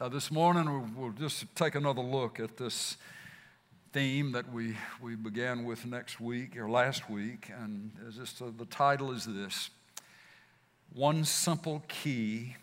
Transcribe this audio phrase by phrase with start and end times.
[0.00, 2.96] Now, this morning, we'll just take another look at this
[3.92, 7.50] theme that we, we began with next week or last week.
[7.60, 9.70] And just, uh, the title is this
[10.94, 12.54] One Simple Key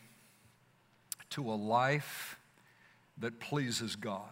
[1.31, 2.37] to a Life
[3.17, 4.29] That Pleases God.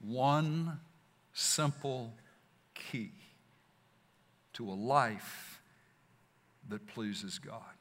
[0.00, 0.80] One
[1.34, 2.14] simple
[2.74, 3.12] key
[4.54, 5.60] to a life
[6.70, 7.79] that pleases God.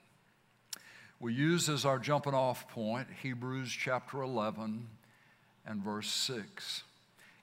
[1.21, 4.87] We use as our jumping off point Hebrews chapter 11
[5.65, 6.83] and verse 6.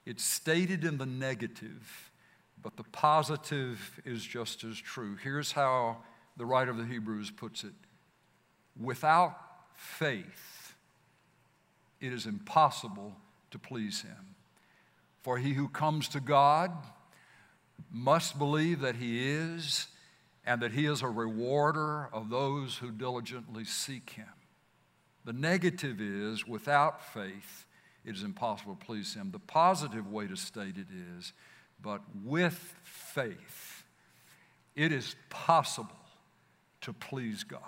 [0.05, 2.11] It's stated in the negative,
[2.61, 5.15] but the positive is just as true.
[5.15, 5.97] Here's how
[6.37, 7.73] the writer of the Hebrews puts it
[8.79, 9.37] Without
[9.75, 10.75] faith,
[12.01, 13.15] it is impossible
[13.51, 14.35] to please Him.
[15.21, 16.71] For he who comes to God
[17.91, 19.87] must believe that He is
[20.47, 24.29] and that He is a rewarder of those who diligently seek Him.
[25.25, 27.65] The negative is without faith,
[28.05, 29.31] it is impossible to please Him.
[29.31, 30.87] The positive way to state it
[31.17, 31.33] is,
[31.83, 33.83] but with faith,
[34.73, 35.89] it is possible
[36.81, 37.59] to please God.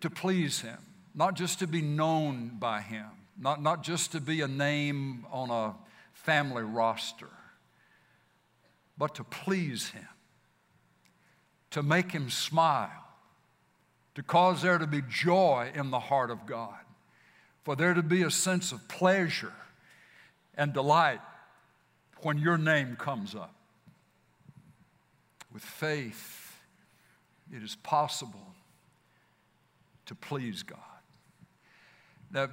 [0.00, 0.78] To please Him,
[1.14, 5.50] not just to be known by Him, not, not just to be a name on
[5.50, 5.74] a
[6.14, 7.28] family roster,
[8.96, 10.08] but to please Him
[11.74, 13.04] to make him smile,
[14.14, 16.78] to cause there to be joy in the heart of God,
[17.64, 19.52] for there to be a sense of pleasure
[20.56, 21.18] and delight
[22.22, 23.52] when your name comes up.
[25.52, 26.52] With faith,
[27.52, 28.54] it is possible
[30.06, 30.78] to please God.
[32.30, 32.50] Now,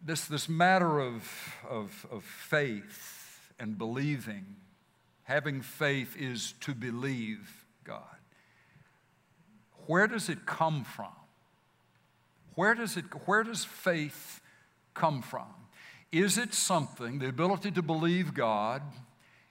[0.00, 4.46] this, this matter of, of, of faith and believing,
[5.24, 8.02] having faith is to believe God.
[9.86, 11.12] Where does it come from?
[12.54, 14.40] Where does, it, where does faith
[14.94, 15.46] come from?
[16.10, 18.82] Is it something, the ability to believe God,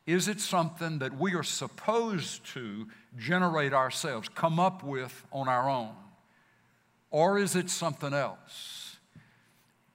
[0.05, 2.87] is it something that we are supposed to
[3.17, 5.95] generate ourselves, come up with on our own?
[7.09, 8.97] Or is it something else?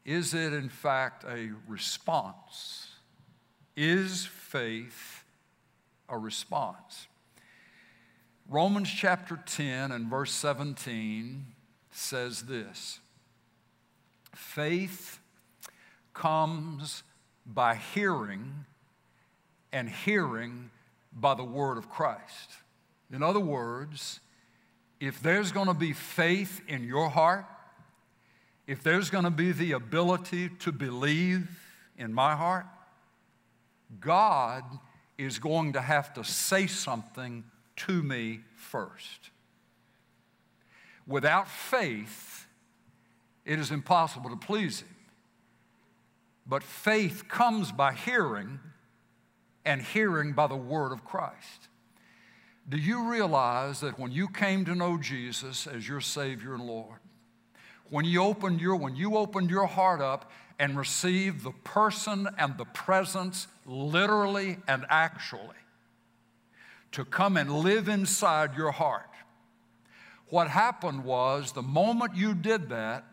[0.05, 2.89] Is it, in fact, a response?
[3.77, 5.25] Is faith
[6.09, 7.09] a response?
[8.49, 11.47] Romans chapter 10 and verse 17
[11.91, 13.01] says this
[14.34, 15.19] Faith
[16.15, 17.03] comes
[17.45, 18.65] by hearing,
[19.73, 20.71] and hearing
[21.12, 22.51] by the word of Christ.
[23.12, 24.21] In other words,
[25.01, 27.47] if there's going to be faith in your heart,
[28.69, 31.49] if there's going to be the ability to believe
[31.99, 32.67] in my heart,
[33.99, 34.63] God
[35.19, 37.45] is going to have to say something
[37.77, 39.31] to me first.
[41.07, 42.47] Without faith,
[43.45, 44.97] it is impossible to please Him.
[46.47, 48.61] But faith comes by hearing,
[49.65, 51.69] and hearing by the Word of Christ.
[52.69, 56.99] Do you realize that when you came to know Jesus as your Savior and Lord,
[57.91, 62.59] when you opened your, when you opened your heart up and received the person and
[62.59, 65.57] the presence literally and actually
[66.93, 69.11] to come and live inside your heart.
[70.29, 73.05] What happened was the moment you did that,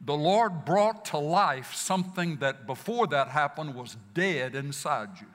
[0.00, 5.26] the Lord brought to life something that before that happened was dead inside you.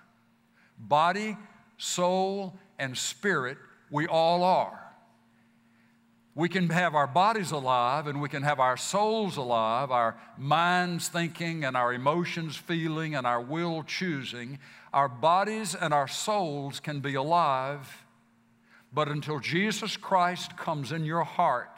[0.78, 1.38] Body,
[1.78, 3.58] soul, and spirit,
[3.90, 4.79] we all are.
[6.36, 11.10] We can have our bodies alive and we can have our souls alive, our minds
[11.10, 14.60] thinking and our emotions feeling and our will choosing.
[14.94, 18.06] Our bodies and our souls can be alive,
[18.94, 21.78] but until Jesus Christ comes in your heart,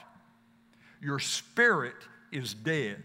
[1.02, 1.96] your spirit
[2.32, 3.04] is dead.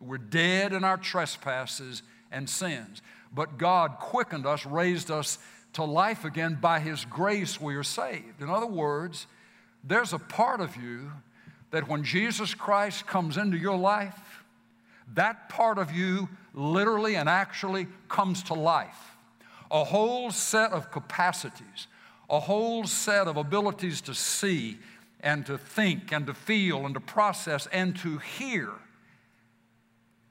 [0.00, 3.02] We're dead in our trespasses and sins.
[3.32, 5.38] But God quickened us, raised us
[5.74, 8.40] to life again by His grace, we are saved.
[8.40, 9.26] In other words,
[9.86, 11.12] there's a part of you
[11.70, 14.44] that when Jesus Christ comes into your life,
[15.14, 19.16] that part of you literally and actually comes to life.
[19.70, 21.86] A whole set of capacities,
[22.28, 24.78] a whole set of abilities to see
[25.20, 28.70] and to think and to feel and to process and to hear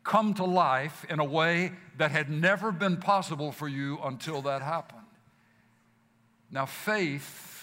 [0.05, 4.61] come to life in a way that had never been possible for you until that
[4.61, 5.01] happened.
[6.51, 7.54] Now, faith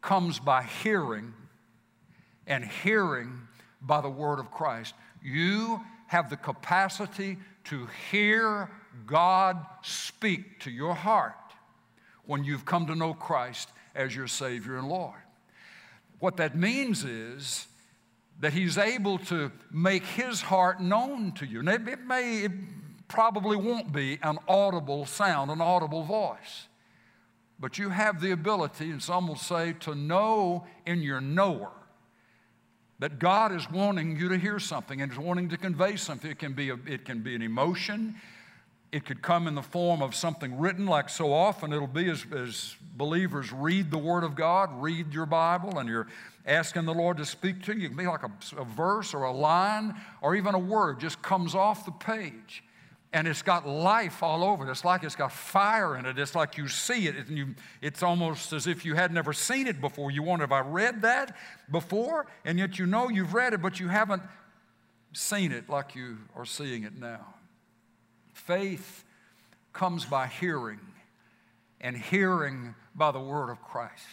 [0.00, 1.34] comes by hearing,
[2.46, 3.40] and hearing
[3.80, 4.94] by the word of Christ.
[5.22, 8.70] You have the capacity to hear
[9.06, 11.34] God speak to your heart
[12.24, 15.20] when you've come to know Christ as your Savior and Lord.
[16.18, 17.66] What that means is
[18.40, 21.60] that He's able to make His heart known to you.
[21.60, 22.52] And it, may, it
[23.08, 26.68] probably won't be an audible sound, an audible voice.
[27.60, 31.72] But you have the ability, and some will say, to know in your knower
[33.00, 36.30] that God is wanting you to hear something and is wanting to convey something.
[36.30, 38.14] It can be, a, it can be an emotion,
[38.90, 42.24] it could come in the form of something written, like so often it'll be as,
[42.34, 46.06] as believers read the Word of God, read your Bible, and you're
[46.46, 47.86] asking the Lord to speak to you.
[47.86, 51.20] It can be like a, a verse or a line or even a word just
[51.20, 52.64] comes off the page
[53.12, 54.70] and it's got life all over it.
[54.70, 56.18] It's like it's got fire in it.
[56.18, 59.66] It's like you see it, and you, it's almost as if you had never seen
[59.66, 60.10] it before.
[60.10, 61.36] You wonder, have I read that
[61.70, 62.26] before?
[62.44, 64.22] And yet you know you've read it, but you haven't
[65.14, 67.34] seen it like you are seeing it now.
[68.34, 69.04] Faith
[69.72, 70.80] comes by hearing,
[71.80, 74.04] and hearing by the word of Christ.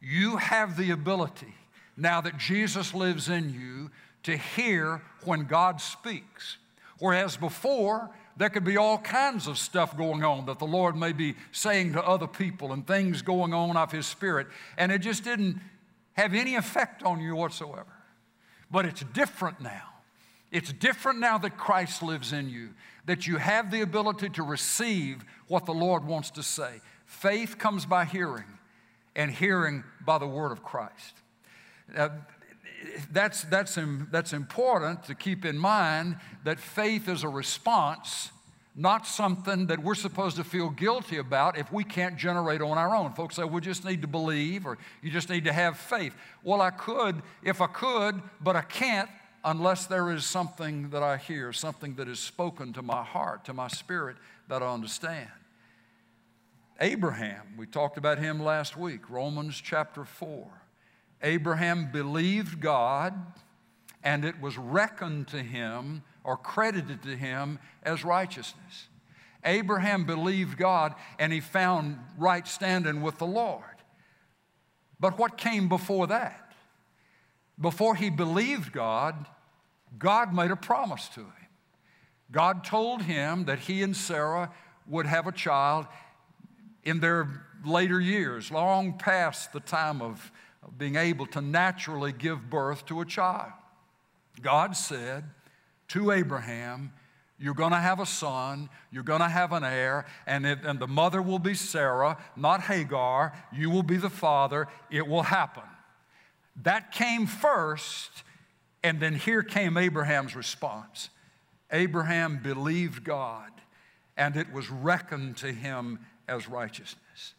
[0.00, 1.54] You have the ability,
[1.96, 3.90] now that Jesus lives in you,
[4.22, 6.58] to hear when God speaks.
[6.98, 11.12] Whereas before, there could be all kinds of stuff going on that the Lord may
[11.12, 14.46] be saying to other people and things going on of His Spirit,
[14.76, 15.60] and it just didn't
[16.12, 17.86] have any effect on you whatsoever.
[18.70, 19.88] But it's different now.
[20.50, 22.70] It's different now that Christ lives in you,
[23.06, 26.80] that you have the ability to receive what the Lord wants to say.
[27.04, 28.44] Faith comes by hearing,
[29.14, 31.14] and hearing by the word of Christ.
[31.96, 32.10] Uh,
[33.12, 33.78] that's, that's,
[34.10, 38.30] that's important to keep in mind that faith is a response,
[38.74, 42.94] not something that we're supposed to feel guilty about if we can't generate on our
[42.94, 43.12] own.
[43.14, 46.14] Folks say, we just need to believe or you just need to have faith.
[46.42, 49.08] Well, I could if I could, but I can't
[49.44, 53.54] unless there is something that I hear, something that is spoken to my heart, to
[53.54, 54.16] my spirit
[54.48, 55.28] that I understand.
[56.80, 60.65] Abraham, we talked about him last week, Romans chapter 4.
[61.22, 63.14] Abraham believed God,
[64.02, 68.88] and it was reckoned to him or credited to him as righteousness.
[69.44, 73.62] Abraham believed God, and he found right standing with the Lord.
[74.98, 76.52] But what came before that?
[77.58, 79.26] Before he believed God,
[79.98, 81.32] God made a promise to him.
[82.30, 84.50] God told him that he and Sarah
[84.86, 85.86] would have a child
[86.82, 90.30] in their later years, long past the time of
[90.66, 93.52] of being able to naturally give birth to a child.
[94.42, 95.24] God said
[95.88, 96.92] to Abraham,
[97.38, 100.78] You're going to have a son, you're going to have an heir, and, it, and
[100.78, 103.32] the mother will be Sarah, not Hagar.
[103.52, 104.68] You will be the father.
[104.90, 105.62] It will happen.
[106.62, 108.24] That came first,
[108.82, 111.10] and then here came Abraham's response.
[111.70, 113.50] Abraham believed God,
[114.16, 117.34] and it was reckoned to him as righteousness.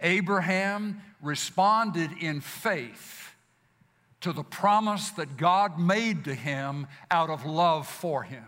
[0.00, 3.32] Abraham responded in faith
[4.20, 8.44] to the promise that God made to him out of love for him.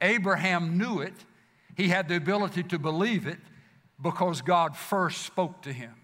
[0.00, 1.14] Abraham knew it,
[1.74, 3.38] he had the ability to believe it
[4.00, 5.94] because God first spoke to him.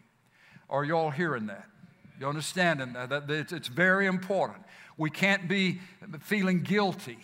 [0.70, 1.66] Are you all hearing that?
[2.18, 3.24] You understanding that?
[3.28, 4.64] It's very important.
[4.96, 5.80] We can't be
[6.20, 7.18] feeling guilty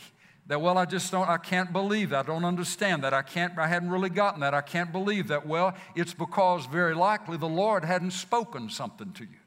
[0.49, 2.25] that, well, I just don't, I can't believe that.
[2.25, 3.15] I don't understand that.
[3.15, 4.55] I can't, I hadn't really gotten that.
[4.55, 5.47] I can't believe that.
[5.47, 9.39] Well, it's because very likely the Lord hadn't spoken something to you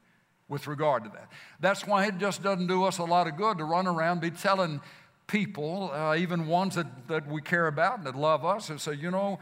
[0.48, 1.28] with regard to that.
[1.60, 4.30] That's why it just doesn't do us a lot of good to run around be
[4.30, 4.80] telling
[5.26, 8.92] people, uh, even ones that, that we care about and that love us, and say,
[8.92, 9.38] you know,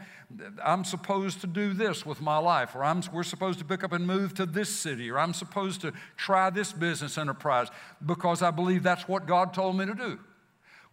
[0.63, 3.91] I'm supposed to do this with my life, or I'm, we're supposed to pick up
[3.91, 7.67] and move to this city, or I'm supposed to try this business enterprise
[8.05, 10.19] because I believe that's what God told me to do.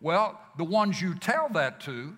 [0.01, 2.15] Well, the ones you tell that to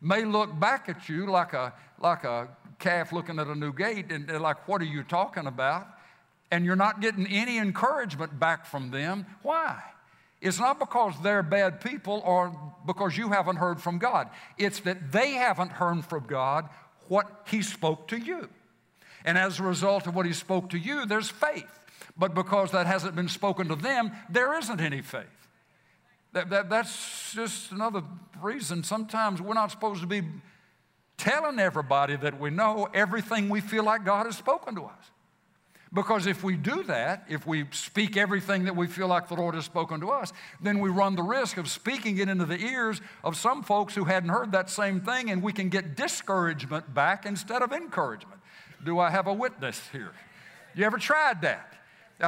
[0.00, 4.10] may look back at you like a, like a calf looking at a new gate
[4.10, 5.86] and they're like, What are you talking about?
[6.50, 9.26] And you're not getting any encouragement back from them.
[9.42, 9.80] Why?
[10.42, 14.28] It's not because they're bad people or because you haven't heard from God.
[14.58, 16.68] It's that they haven't heard from God
[17.08, 18.48] what He spoke to you.
[19.24, 21.78] And as a result of what He spoke to you, there's faith.
[22.16, 25.41] But because that hasn't been spoken to them, there isn't any faith.
[26.32, 28.02] That, that, that's just another
[28.40, 30.22] reason sometimes we're not supposed to be
[31.18, 35.10] telling everybody that we know everything we feel like God has spoken to us.
[35.94, 39.54] Because if we do that, if we speak everything that we feel like the Lord
[39.54, 43.02] has spoken to us, then we run the risk of speaking it into the ears
[43.22, 47.26] of some folks who hadn't heard that same thing, and we can get discouragement back
[47.26, 48.40] instead of encouragement.
[48.82, 50.12] Do I have a witness here?
[50.74, 51.74] You ever tried that?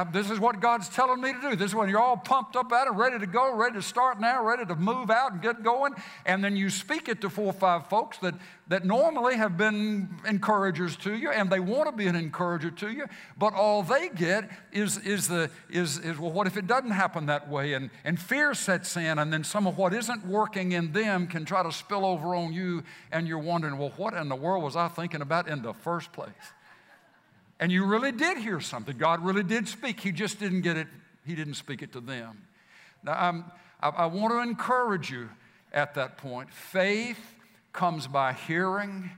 [0.03, 1.55] This is what God's telling me to do.
[1.55, 4.19] This is when you're all pumped up at it, ready to go, ready to start
[4.19, 5.93] now, ready to move out and get going.
[6.25, 8.35] And then you speak it to four or five folks that,
[8.67, 12.91] that normally have been encouragers to you and they want to be an encourager to
[12.91, 13.05] you,
[13.37, 17.27] but all they get is, is, the, is, is well, what if it doesn't happen
[17.27, 17.73] that way?
[17.73, 21.45] And, and fear sets in, and then some of what isn't working in them can
[21.45, 22.83] try to spill over on you,
[23.13, 26.11] and you're wondering, well, what in the world was I thinking about in the first
[26.11, 26.33] place?
[27.59, 28.97] And you really did hear something.
[28.97, 29.99] God really did speak.
[29.99, 30.87] He just didn't get it,
[31.25, 32.47] He didn't speak it to them.
[33.03, 33.45] Now,
[33.81, 35.29] I, I want to encourage you
[35.71, 36.51] at that point.
[36.51, 37.19] Faith
[37.71, 39.11] comes by hearing,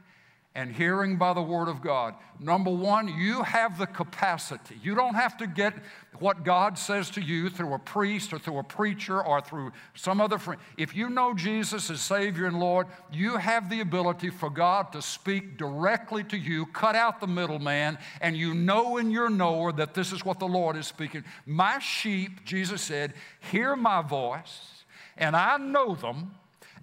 [0.58, 2.16] and hearing by the Word of God.
[2.40, 4.76] Number one, you have the capacity.
[4.82, 5.76] You don't have to get
[6.18, 10.20] what God says to you through a priest or through a preacher or through some
[10.20, 10.60] other friend.
[10.76, 15.02] If you know Jesus as Savior and Lord, you have the ability for God to
[15.04, 19.94] speak directly to you, cut out the middleman, and you know in your knower that
[19.94, 21.24] this is what the Lord is speaking.
[21.46, 23.14] My sheep, Jesus said,
[23.52, 24.84] hear my voice,
[25.18, 26.32] and I know them,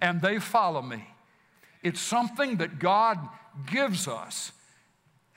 [0.01, 1.09] and they follow me.
[1.83, 3.19] It's something that God
[3.71, 4.51] gives us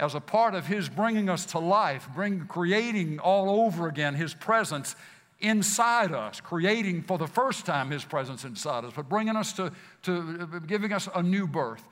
[0.01, 4.35] as a part of His bringing us to life, bring, creating all over again His
[4.35, 4.95] presence
[5.41, 9.73] inside us, creating for the first time His presence inside us, but bringing us to,
[10.03, 11.83] to giving us a new birth,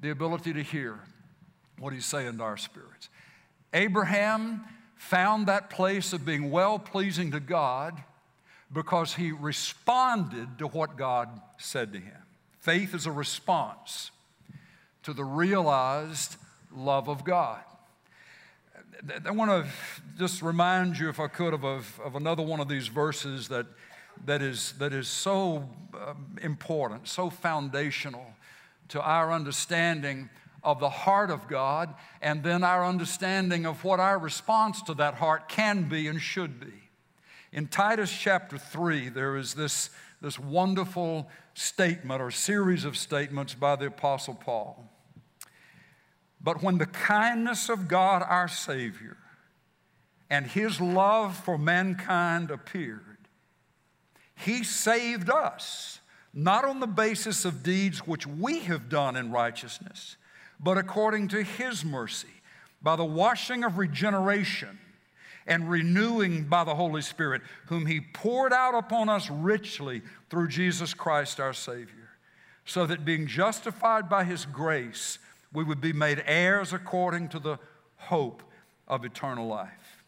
[0.00, 1.00] the ability to hear
[1.78, 3.08] what He's saying to our spirits.
[3.74, 4.64] Abraham
[4.96, 8.02] found that place of being well pleasing to God
[8.72, 11.28] because he responded to what God
[11.58, 12.22] said to him.
[12.58, 14.10] Faith is a response
[15.06, 16.34] to the realized
[16.76, 17.60] love of God.
[19.24, 19.70] I want to
[20.18, 21.64] just remind you, if I could, of,
[22.04, 23.66] of, another one of these verses that,
[24.24, 28.26] that, is, that is so uh, important, so foundational
[28.88, 30.28] to our understanding
[30.64, 35.14] of the heart of God, and then our understanding of what our response to that
[35.14, 36.74] heart can be and should be.
[37.52, 43.76] In Titus chapter 3, there is this, this wonderful statement or series of statements by
[43.76, 44.90] the Apostle Paul.
[46.40, 49.16] But when the kindness of God our Savior
[50.30, 53.18] and His love for mankind appeared,
[54.34, 56.00] He saved us,
[56.32, 60.16] not on the basis of deeds which we have done in righteousness,
[60.60, 62.28] but according to His mercy,
[62.82, 64.78] by the washing of regeneration
[65.46, 70.92] and renewing by the Holy Spirit, whom He poured out upon us richly through Jesus
[70.92, 72.10] Christ our Savior,
[72.64, 75.18] so that being justified by His grace,
[75.56, 77.58] we would be made heirs according to the
[77.96, 78.42] hope
[78.86, 80.04] of eternal life.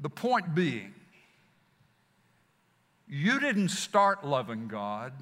[0.00, 0.92] The point being,
[3.06, 5.12] you didn't start loving God.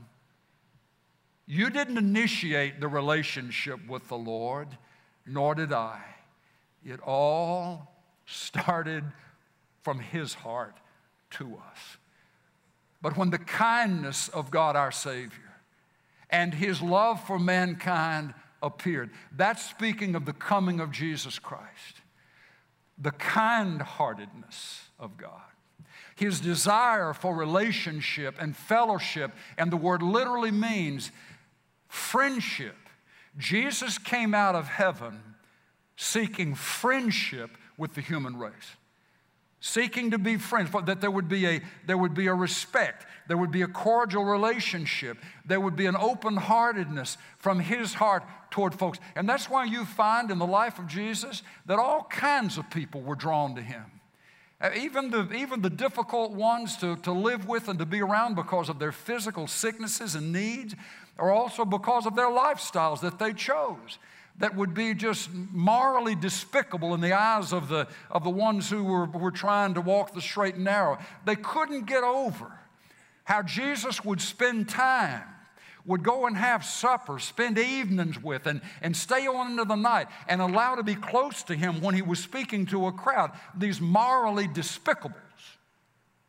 [1.45, 4.69] You didn't initiate the relationship with the Lord,
[5.27, 6.01] nor did I.
[6.83, 7.95] It all
[8.25, 9.05] started
[9.83, 10.79] from His heart
[11.33, 11.99] to us.
[13.03, 15.42] But when the kindness of God our Savior
[16.33, 19.11] and his love for mankind appeared.
[19.37, 22.01] That's speaking of the coming of Jesus Christ,
[22.99, 25.43] the kind heartedness of God.
[26.17, 31.11] His desire for relationship and fellowship, and the word literally means
[31.89, 32.77] friendship.
[33.37, 35.21] Jesus came out of heaven
[35.97, 38.77] seeking friendship with the human race
[39.63, 43.37] seeking to be friends, that there would be a there would be a respect, there
[43.39, 45.17] would be a cordial relationship,
[45.47, 48.99] there would be an open-heartedness from his heart toward folks.
[49.15, 53.03] And that's why you find in the life of Jesus that all kinds of people
[53.03, 53.85] were drawn to him.
[54.61, 58.35] Uh, even the, even the difficult ones to, to live with and to be around
[58.35, 60.75] because of their physical sicknesses and needs,
[61.19, 63.99] or also because of their lifestyles that they chose
[64.39, 68.83] that would be just morally despicable in the eyes of the, of the ones who
[68.85, 70.99] were, were trying to walk the straight and narrow.
[71.25, 72.59] They couldn't get over
[73.25, 75.23] how Jesus would spend time,
[75.85, 80.09] would go and have supper, spend evenings with, and, and stay on into the night,
[80.29, 83.31] and allow to be close to him when he was speaking to a crowd.
[83.57, 85.13] These morally despicables.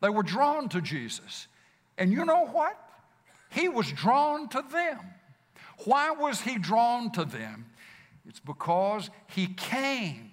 [0.02, 1.48] They were drawn to Jesus.
[1.98, 2.78] And you know what?
[3.50, 5.00] He was drawn to them.
[5.86, 7.66] Why was he drawn to them?
[8.28, 10.32] It's because he came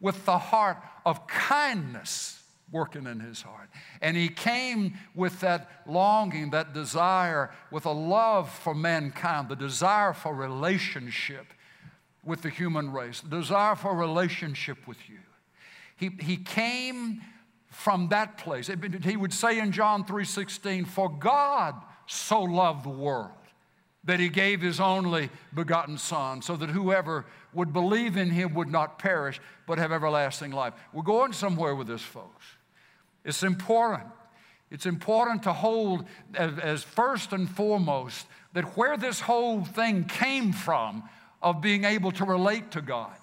[0.00, 2.42] with the heart of kindness
[2.72, 3.68] working in his heart.
[4.00, 10.12] And he came with that longing, that desire, with a love for mankind, the desire
[10.12, 11.46] for relationship
[12.24, 15.18] with the human race, the desire for relationship with you.
[15.96, 17.22] He, he came
[17.68, 18.70] from that place.
[19.02, 21.74] He would say in John 3:16, "For God
[22.06, 23.39] so loved the world
[24.04, 28.68] that he gave his only begotten Son, so that whoever would believe in him would
[28.68, 30.72] not perish, but have everlasting life.
[30.92, 32.44] We're going somewhere with this, folks.
[33.24, 34.08] It's important.
[34.70, 36.04] It's important to hold
[36.34, 41.02] as, as first and foremost that where this whole thing came from
[41.42, 43.16] of being able to relate to God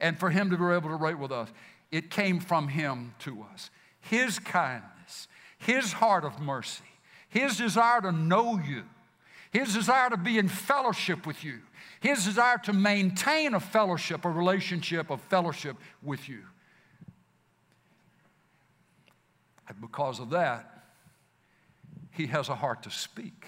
[0.00, 1.48] and for Him to be able to relate with us,
[1.92, 3.70] it came from Him to us.
[4.00, 6.84] His kindness, His heart of mercy,
[7.28, 8.84] His desire to know you,
[9.50, 11.60] His desire to be in fellowship with you,
[12.00, 16.42] His desire to maintain a fellowship, a relationship of fellowship with you.
[19.68, 20.84] And because of that,
[22.12, 23.46] He has a heart to speak.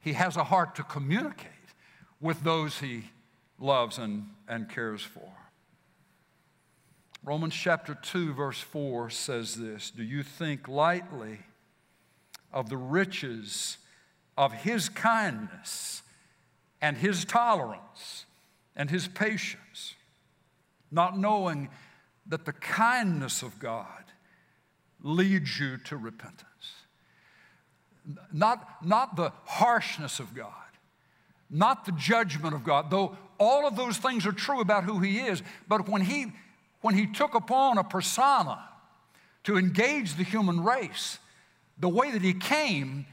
[0.00, 1.50] He has a heart to communicate
[2.20, 3.10] with those He
[3.58, 5.32] loves and, and cares for.
[7.22, 11.40] Romans chapter 2, verse 4 says this Do you think lightly
[12.52, 13.76] of the riches
[14.40, 16.02] of his kindness
[16.80, 18.24] and his tolerance
[18.74, 19.94] and his patience,
[20.90, 21.68] not knowing
[22.26, 24.04] that the kindness of God
[25.02, 26.46] leads you to repentance?
[28.32, 30.54] Not, not the harshness of God,
[31.50, 35.18] not the judgment of God, though all of those things are true about who He
[35.18, 36.32] is, but when He
[36.80, 38.58] when he took upon a persona
[39.44, 41.18] to engage the human race,
[41.78, 43.04] the way that he came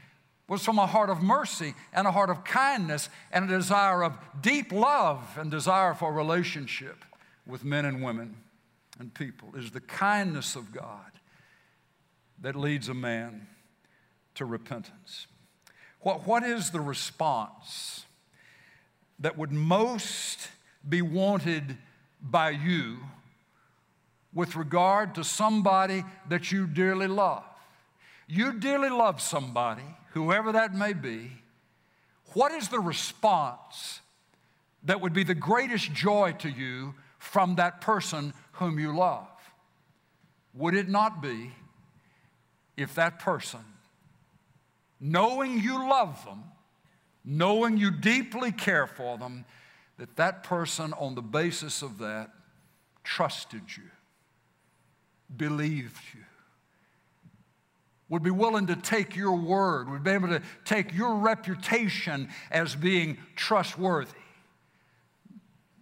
[0.48, 4.16] was from a heart of mercy and a heart of kindness and a desire of
[4.40, 7.04] deep love and desire for relationship
[7.46, 8.36] with men and women
[8.98, 9.50] and people.
[9.54, 11.12] It is the kindness of God
[12.40, 13.46] that leads a man
[14.36, 15.26] to repentance.
[16.00, 18.06] What, what is the response
[19.18, 20.48] that would most
[20.88, 21.76] be wanted
[22.20, 22.98] by you
[24.32, 27.44] with regard to somebody that you dearly love.
[28.26, 31.30] You dearly love somebody, whoever that may be.
[32.34, 34.00] What is the response
[34.84, 39.28] that would be the greatest joy to you from that person whom you love?
[40.54, 41.52] Would it not be
[42.76, 43.60] if that person,
[45.00, 46.44] knowing you love them,
[47.24, 49.44] knowing you deeply care for them,
[49.98, 52.30] that that person, on the basis of that,
[53.02, 53.84] trusted you?
[55.36, 56.24] believed you,
[58.08, 62.74] would be willing to take your word, would be able to take your reputation as
[62.74, 64.10] being trustworthy.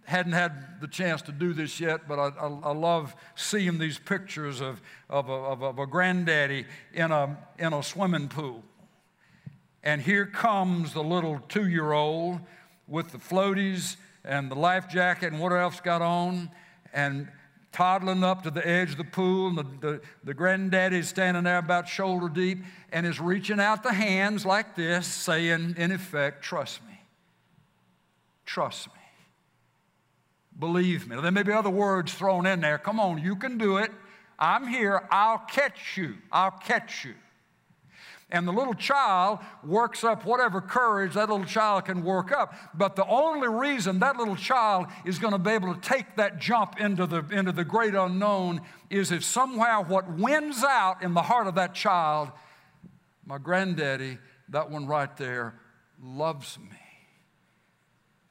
[0.03, 3.99] Hadn't had the chance to do this yet, but I, I, I love seeing these
[3.99, 8.63] pictures of, of, a, of, of a granddaddy in a, in a swimming pool.
[9.83, 12.39] And here comes the little two year old
[12.87, 16.49] with the floaties and the life jacket and what else got on.
[16.93, 17.29] And
[17.71, 21.57] toddling up to the edge of the pool, and the, the, the granddaddy's standing there
[21.57, 22.59] about shoulder deep
[22.91, 26.99] and is reaching out the hands like this, saying, in effect, Trust me.
[28.45, 28.93] Trust me.
[30.59, 31.15] Believe me.
[31.21, 32.77] There may be other words thrown in there.
[32.77, 33.91] Come on, you can do it.
[34.39, 35.07] I'm here.
[35.11, 36.15] I'll catch you.
[36.31, 37.13] I'll catch you.
[38.29, 42.53] And the little child works up whatever courage that little child can work up.
[42.73, 46.37] But the only reason that little child is going to be able to take that
[46.37, 51.21] jump into the, into the great unknown is if somehow what wins out in the
[51.21, 52.31] heart of that child,
[53.25, 54.17] my granddaddy,
[54.49, 55.59] that one right there,
[56.01, 56.76] loves me.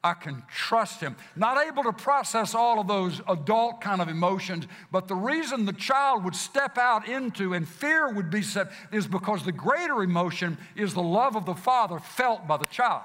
[0.06, 1.16] I can trust him.
[1.34, 5.72] Not able to process all of those adult kind of emotions, but the reason the
[5.72, 10.58] child would step out into and fear would be set is because the greater emotion
[10.76, 13.02] is the love of the father felt by the child.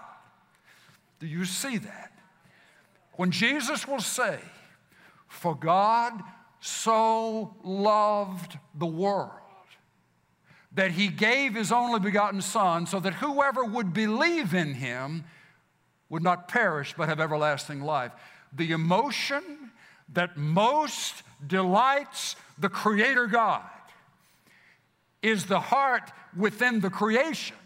[1.19, 2.11] Do you see that?
[3.13, 4.37] When Jesus will say,
[5.27, 6.21] For God
[6.59, 9.31] so loved the world
[10.73, 15.23] that he gave his only begotten Son so that whoever would believe in him
[16.11, 18.11] would not perish but have everlasting life.
[18.53, 19.71] The emotion
[20.13, 23.63] that most delights the Creator God
[25.21, 27.57] is the heart within the creations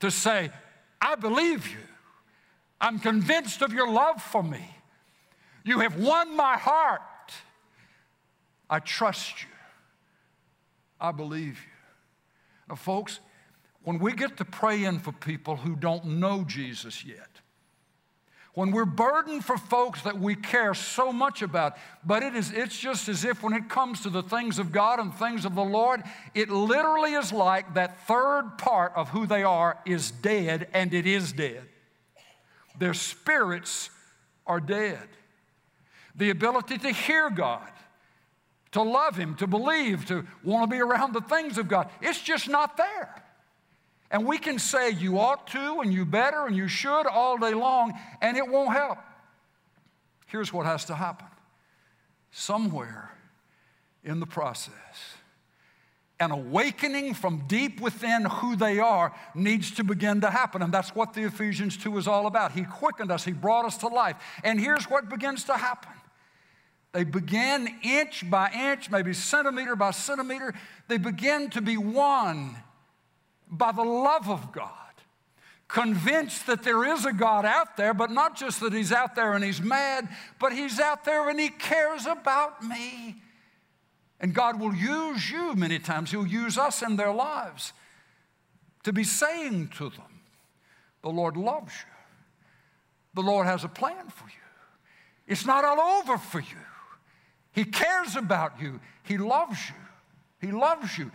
[0.00, 0.50] to say,
[1.00, 1.76] I believe you.
[2.80, 4.74] I'm convinced of your love for me.
[5.62, 7.02] You have won my heart.
[8.68, 9.48] I trust you.
[10.98, 11.72] I believe you.
[12.70, 13.20] Now, folks,
[13.82, 17.33] when we get to praying for people who don't know Jesus yet,
[18.54, 22.78] when we're burdened for folks that we care so much about, but it is, it's
[22.78, 25.64] just as if when it comes to the things of God and things of the
[25.64, 26.02] Lord,
[26.34, 31.06] it literally is like that third part of who they are is dead, and it
[31.06, 31.64] is dead.
[32.78, 33.90] Their spirits
[34.46, 35.08] are dead.
[36.14, 37.72] The ability to hear God,
[38.70, 42.20] to love Him, to believe, to want to be around the things of God, it's
[42.22, 43.23] just not there.
[44.14, 47.52] And we can say you ought to and you better and you should all day
[47.52, 48.98] long, and it won't help.
[50.26, 51.26] Here's what has to happen
[52.30, 53.10] somewhere
[54.04, 55.16] in the process,
[56.20, 60.62] an awakening from deep within who they are needs to begin to happen.
[60.62, 62.52] And that's what the Ephesians 2 is all about.
[62.52, 64.14] He quickened us, He brought us to life.
[64.44, 65.90] And here's what begins to happen
[66.92, 70.54] they begin inch by inch, maybe centimeter by centimeter,
[70.86, 72.54] they begin to be won
[73.58, 74.70] by the love of God.
[75.66, 79.32] Convinced that there is a God out there, but not just that He's out there
[79.32, 83.16] and He's mad, but He's out there and He cares about me.
[84.20, 87.72] And God will use you many times, He'll use us in their lives
[88.84, 90.20] to be saying to them,
[91.02, 91.94] The Lord loves you.
[93.14, 94.34] The Lord has a plan for you.
[95.26, 96.64] It's not all over for you.
[97.52, 98.80] He cares about you.
[99.04, 100.46] He loves you.
[100.46, 101.10] He loves you.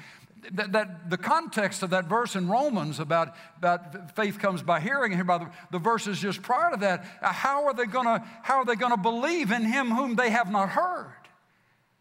[0.51, 5.13] That, that, the context of that verse in Romans about, about faith comes by hearing,
[5.13, 8.57] and by the, the verses just prior to that, uh, how are they gonna how
[8.57, 11.13] are they gonna believe in him whom they have not heard?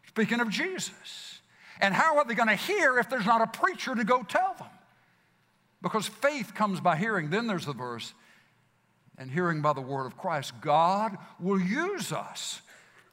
[0.07, 1.41] Speaking of Jesus.
[1.81, 4.67] And how are they gonna hear if there's not a preacher to go tell them?
[5.81, 7.29] Because faith comes by hearing.
[7.29, 8.13] Then there's the verse,
[9.17, 10.53] and hearing by the word of Christ.
[10.61, 12.61] God will use us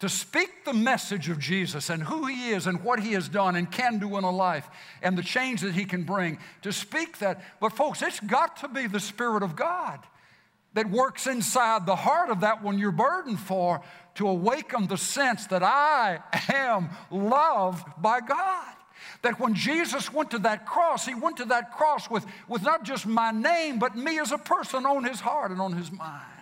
[0.01, 3.57] to speak the message of Jesus and who he is and what he has done
[3.57, 4.69] and can do in a life
[5.03, 7.43] and the change that he can bring, to speak that.
[7.61, 10.01] But, folks, it's got to be the Spirit of God
[10.75, 13.81] that works inside the heart of that one you're burdened for
[14.17, 16.21] to awaken the sense that I
[16.53, 18.75] am loved by God.
[19.23, 22.83] That when Jesus went to that cross, he went to that cross with, with not
[22.83, 26.36] just my name, but me as a person on his heart and on his mind.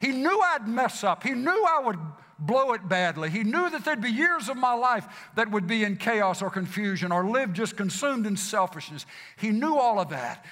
[0.00, 1.22] He knew I'd mess up.
[1.22, 1.98] He knew I would
[2.38, 3.30] blow it badly.
[3.30, 6.50] He knew that there'd be years of my life that would be in chaos or
[6.50, 9.06] confusion or live just consumed in selfishness.
[9.36, 10.44] He knew all of that.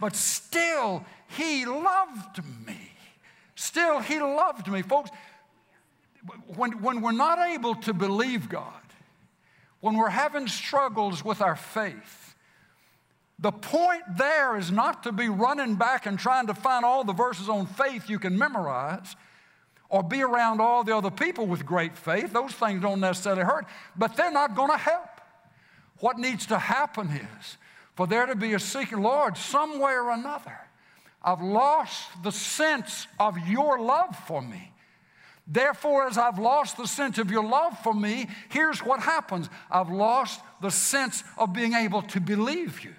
[0.00, 1.04] But still,
[1.36, 2.92] He loved me.
[3.56, 4.82] Still, He loved me.
[4.82, 5.10] Folks,
[6.46, 8.72] when, when we're not able to believe God,
[9.80, 12.21] when we're having struggles with our faith,
[13.42, 17.12] the point there is not to be running back and trying to find all the
[17.12, 19.16] verses on faith you can memorize
[19.88, 22.32] or be around all the other people with great faith.
[22.32, 25.20] Those things don't necessarily hurt, but they're not going to help.
[25.98, 27.58] What needs to happen is
[27.96, 30.58] for there to be a seeking, Lord, some way or another,
[31.20, 34.72] I've lost the sense of your love for me.
[35.48, 39.90] Therefore, as I've lost the sense of your love for me, here's what happens I've
[39.90, 42.94] lost the sense of being able to believe you.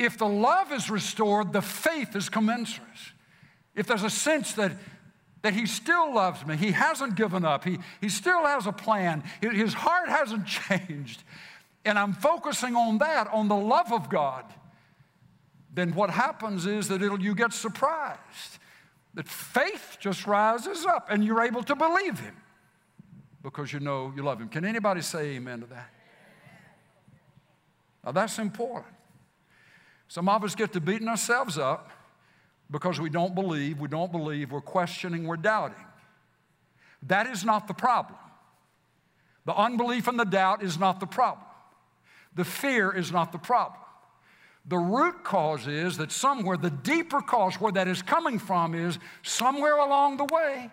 [0.00, 2.88] If the love is restored, the faith is commensurate.
[3.74, 4.72] If there's a sense that
[5.42, 6.56] that he still loves me.
[6.56, 7.64] He hasn't given up.
[7.64, 9.24] He, he still has a plan.
[9.40, 11.22] His heart hasn't changed.
[11.84, 14.44] And I'm focusing on that, on the love of God.
[15.72, 18.58] Then what happens is that you get surprised
[19.14, 22.36] that faith just rises up and you're able to believe him
[23.42, 24.48] because you know you love him.
[24.48, 25.90] Can anybody say amen to that?
[28.04, 28.94] Now that's important.
[30.10, 31.88] Some of us get to beating ourselves up
[32.68, 35.86] because we don't believe, we don't believe, we're questioning, we're doubting.
[37.04, 38.18] That is not the problem.
[39.46, 41.46] The unbelief and the doubt is not the problem.
[42.34, 43.78] The fear is not the problem.
[44.66, 48.98] The root cause is that somewhere, the deeper cause where that is coming from is
[49.22, 50.72] somewhere along the way,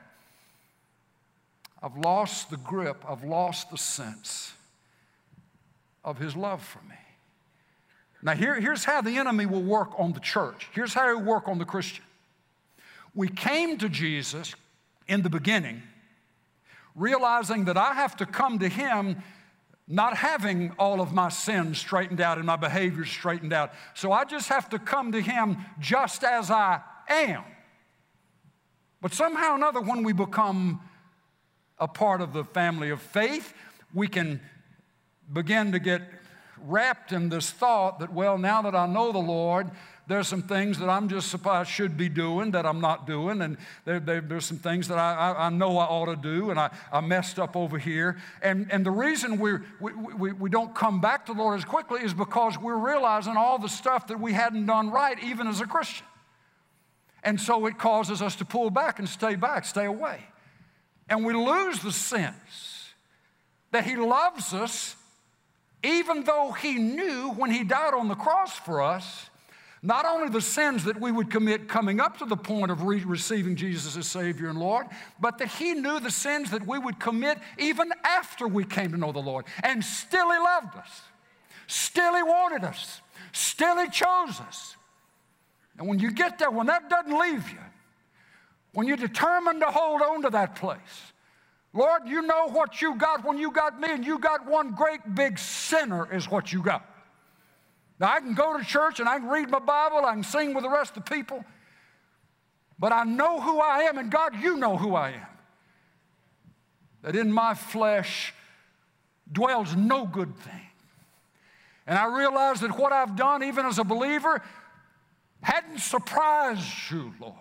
[1.84, 4.52] I've lost the grip, I've lost the sense
[6.04, 6.96] of His love for me.
[8.22, 10.68] Now, here, here's how the enemy will work on the church.
[10.74, 12.04] Here's how he'll work on the Christian.
[13.14, 14.56] We came to Jesus
[15.08, 15.82] in the beginning,
[16.96, 19.22] realizing that I have to come to him
[19.88, 23.72] not having all of my sins straightened out and my behaviors straightened out.
[23.94, 27.44] So I just have to come to him just as I am.
[29.02, 30.82] But somehow or another, when we become
[31.80, 33.54] a part of the family of faith,
[33.94, 34.42] we can
[35.32, 36.02] begin to get
[36.62, 39.70] wrapped in this thought that, well, now that I know the Lord,
[40.08, 43.58] there's some things that I'm just supposed should be doing that I'm not doing, and
[43.84, 46.58] there, there, there's some things that I, I, I, know I ought to do, and
[46.58, 48.18] I, I messed up over here.
[48.42, 52.02] And, and the reason we we, we don't come back to the Lord as quickly
[52.02, 55.66] is because we're realizing all the stuff that we hadn't done right, even as a
[55.66, 56.06] Christian.
[57.24, 60.22] And so it causes us to pull back and stay back, stay away.
[61.10, 62.94] And we lose the sense
[63.72, 64.96] that He loves us
[65.88, 69.30] even though he knew when he died on the cross for us,
[69.82, 73.04] not only the sins that we would commit coming up to the point of re-
[73.04, 74.88] receiving Jesus as Savior and Lord,
[75.20, 78.98] but that He knew the sins that we would commit even after we came to
[78.98, 79.46] know the Lord.
[79.64, 81.02] And still He loved us.
[81.68, 83.02] Still He wanted us.
[83.32, 84.76] Still, He chose us.
[85.78, 87.60] And when you get there, when that doesn't leave you,
[88.74, 91.14] when you're determined to hold on to that place,
[91.78, 95.14] Lord, you know what you got when you got me, and you got one great
[95.14, 96.84] big sinner, is what you got.
[98.00, 100.56] Now, I can go to church and I can read my Bible, I can sing
[100.56, 101.46] with the rest of the people,
[102.80, 105.28] but I know who I am, and God, you know who I am.
[107.04, 108.34] That in my flesh
[109.32, 110.54] dwells no good thing.
[111.86, 114.42] And I realize that what I've done, even as a believer,
[115.42, 117.36] hadn't surprised you, Lord.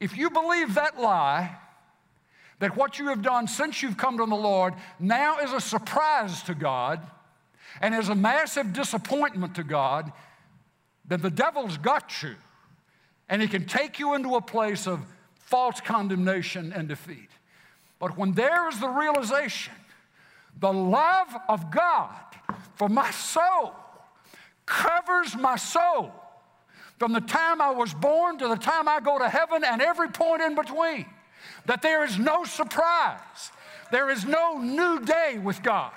[0.00, 1.56] If you believe that lie,
[2.60, 6.42] that what you have done since you've come to the Lord now is a surprise
[6.44, 7.00] to God
[7.80, 10.12] and is a massive disappointment to God,
[11.04, 12.34] then the devil's got you.
[13.28, 15.00] And he can take you into a place of
[15.38, 17.28] false condemnation and defeat.
[17.98, 19.74] But when there is the realization,
[20.60, 22.14] the love of God
[22.76, 23.74] for my soul
[24.66, 26.12] covers my soul
[26.98, 30.08] from the time I was born to the time I go to heaven and every
[30.08, 31.06] point in between.
[31.66, 33.52] That there is no surprise,
[33.90, 35.92] there is no new day with God.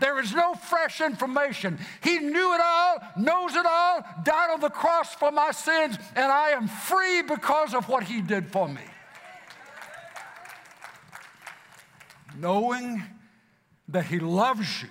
[0.00, 1.78] There is no fresh information.
[2.02, 6.32] He knew it all, knows it all, died on the cross for my sins, and
[6.32, 8.82] I am free because of what He did for me.
[12.36, 13.04] Knowing
[13.88, 14.88] that He loves you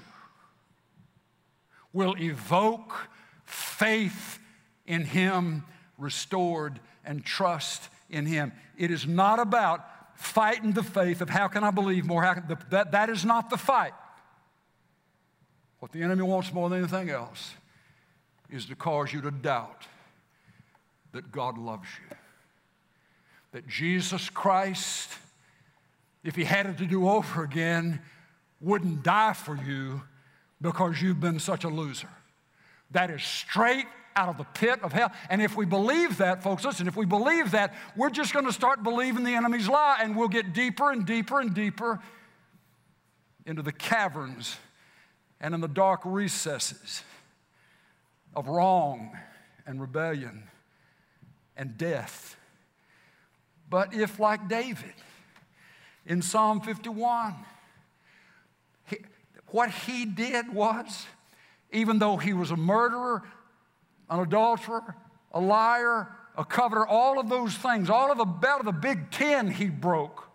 [1.91, 3.09] will evoke
[3.43, 4.39] faith
[4.85, 5.65] in Him
[5.97, 8.53] restored and trust in Him.
[8.77, 9.85] It is not about
[10.21, 12.23] fighting the faith of how can I believe more.
[12.23, 13.93] How can, that, that is not the fight.
[15.79, 17.55] What the enemy wants more than anything else
[18.49, 19.87] is to cause you to doubt
[21.11, 22.15] that God loves you.
[23.51, 25.09] That Jesus Christ,
[26.23, 27.99] if he had it to do over again,
[28.61, 30.03] wouldn't die for you
[30.61, 32.09] because you've been such a loser.
[32.91, 35.11] That is straight out of the pit of hell.
[35.29, 38.53] And if we believe that, folks, listen, if we believe that, we're just going to
[38.53, 41.99] start believing the enemy's lie and we'll get deeper and deeper and deeper
[43.45, 44.57] into the caverns
[45.39, 47.03] and in the dark recesses
[48.35, 49.17] of wrong
[49.65, 50.43] and rebellion
[51.57, 52.35] and death.
[53.69, 54.93] But if, like David
[56.05, 57.35] in Psalm 51,
[58.87, 58.97] he,
[59.47, 61.05] what he did was,
[61.71, 63.23] even though he was a murderer,
[64.11, 64.95] an adulterer,
[65.31, 69.09] a liar, a coveter, all of those things, all of the belt of the big
[69.09, 70.27] ten he broke.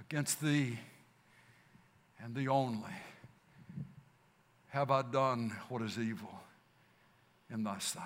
[0.00, 0.78] Against thee
[2.22, 2.92] and thee only
[4.68, 6.34] have I done what is evil
[7.48, 8.02] in thy sight.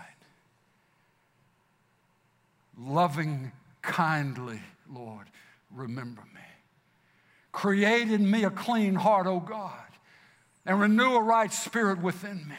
[2.79, 4.61] Loving kindly,
[4.93, 5.27] Lord,
[5.75, 6.41] remember me.
[7.53, 9.88] Create in me a clean heart, O God
[10.69, 12.55] and renew a right spirit within me.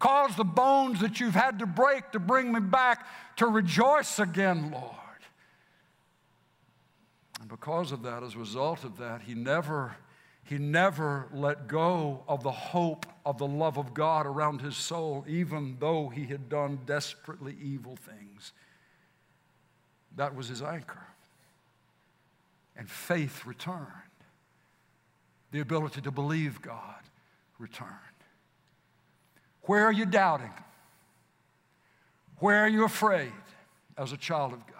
[0.00, 4.72] Cause the bones that you've had to break to bring me back to rejoice again,
[4.72, 4.94] Lord.
[7.40, 9.96] And because of that, as a result of that, he never,
[10.42, 15.24] he never let go of the hope of the love of God around his soul,
[15.28, 18.52] even though he had done desperately evil things.
[20.16, 21.06] That was his anchor.
[22.76, 23.86] And faith returned.
[25.52, 27.00] The ability to believe God
[27.60, 27.90] returned.
[29.62, 30.52] Where are you doubting?
[32.38, 33.32] Where are you afraid
[33.96, 34.76] as a child of God?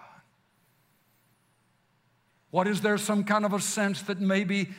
[2.50, 4.70] What is there some kind of a sense that maybe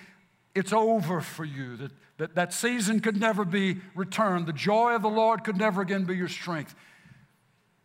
[0.53, 5.03] it's over for you, that, that that season could never be returned, the joy of
[5.03, 6.75] the Lord could never again be your strength?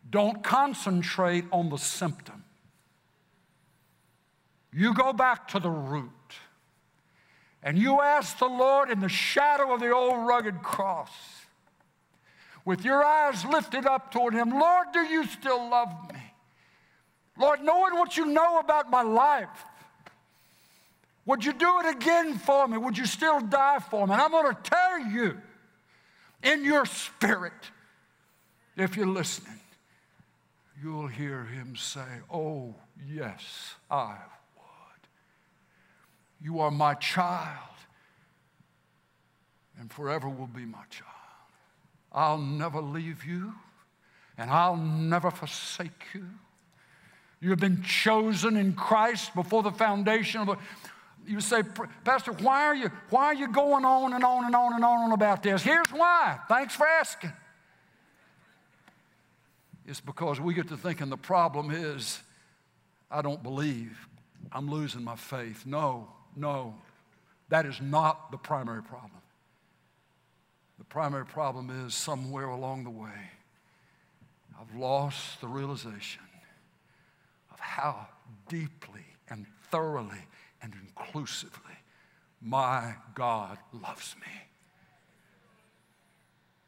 [0.09, 2.43] Don't concentrate on the symptom.
[4.73, 6.11] You go back to the root
[7.63, 11.11] and you ask the Lord in the shadow of the old rugged cross,
[12.65, 16.19] with your eyes lifted up toward Him, Lord, do you still love me?
[17.37, 19.65] Lord, knowing what you know about my life,
[21.25, 22.77] would you do it again for me?
[22.77, 24.13] Would you still die for me?
[24.13, 25.37] And I'm going to tell you
[26.43, 27.53] in your spirit,
[28.75, 29.59] if you're listening,
[30.81, 32.75] you'll hear Him say, Oh,
[33.09, 34.15] yes, I
[36.41, 37.67] you are my child
[39.79, 41.11] and forever will be my child.
[42.11, 43.53] I'll never leave you
[44.37, 46.25] and I'll never forsake you.
[47.39, 50.57] You have been chosen in Christ before the foundation of the.
[51.27, 51.61] You say,
[52.03, 55.11] Pastor, why are you why are you going on and on and on and on
[55.11, 55.61] about this?
[55.61, 56.39] Here's why.
[56.47, 57.33] Thanks for asking.
[59.85, 62.21] It's because we get to thinking the problem is
[63.11, 63.97] I don't believe.
[64.51, 65.65] I'm losing my faith.
[65.65, 66.07] No.
[66.37, 66.75] No,
[67.49, 69.11] that is not the primary problem.
[70.77, 73.31] The primary problem is somewhere along the way,
[74.59, 76.21] I've lost the realization
[77.51, 78.07] of how
[78.47, 80.27] deeply and thoroughly
[80.61, 81.73] and inclusively
[82.41, 84.31] my God loves me.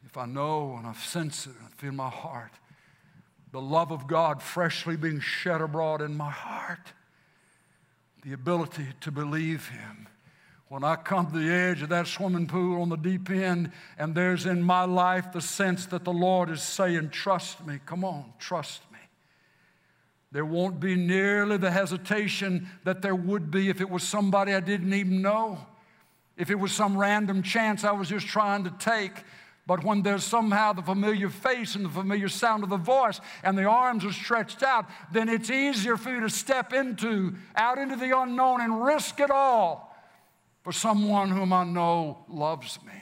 [0.06, 2.54] If I know and I sense it and I feel my heart,
[3.52, 6.94] the love of God freshly being shed abroad in my heart,
[8.24, 10.08] the ability to believe Him.
[10.68, 14.14] When I come to the edge of that swimming pool on the deep end, and
[14.14, 18.34] there's in my life the sense that the Lord is saying, Trust me, come on,
[18.38, 19.00] trust me.
[20.32, 24.60] There won't be nearly the hesitation that there would be if it was somebody I
[24.60, 25.58] didn't even know,
[26.38, 29.24] if it was some random chance I was just trying to take.
[29.70, 33.56] But when there's somehow the familiar face and the familiar sound of the voice and
[33.56, 37.96] the arms are stretched out, then it's easier for you to step into, out into
[37.96, 39.96] the unknown and risk it all
[40.64, 43.00] for someone whom I know loves me.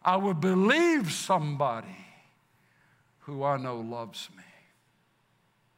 [0.00, 2.06] I would believe somebody
[3.22, 4.44] who I know loves me.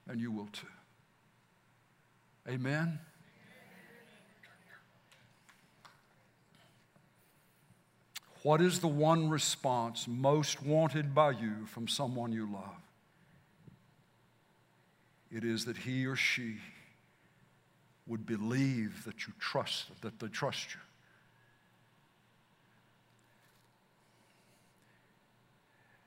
[0.08, 0.66] And you will too.
[2.46, 2.98] Amen.
[8.42, 12.82] What is the one response most wanted by you from someone you love?
[15.30, 16.56] It is that he or she
[18.06, 20.80] would believe that you trust, that they trust you.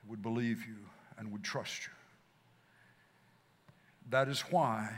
[0.10, 0.76] Would believe you
[1.17, 1.93] and would trust you.
[4.12, 4.93] That is why,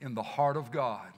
[0.00, 1.08] in the heart of God,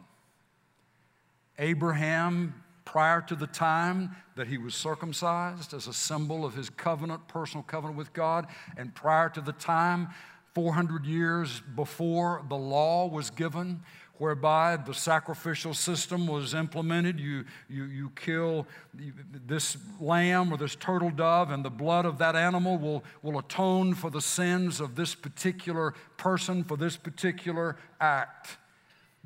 [1.58, 2.54] Abraham
[2.90, 7.62] prior to the time that he was circumcised as a symbol of his covenant, personal
[7.62, 10.08] covenant with God, and prior to the time,
[10.56, 13.80] 400 years before the law was given,
[14.18, 17.20] whereby the sacrificial system was implemented.
[17.20, 22.34] You, you, you kill this lamb or this turtle dove, and the blood of that
[22.34, 28.58] animal will, will atone for the sins of this particular person for this particular act.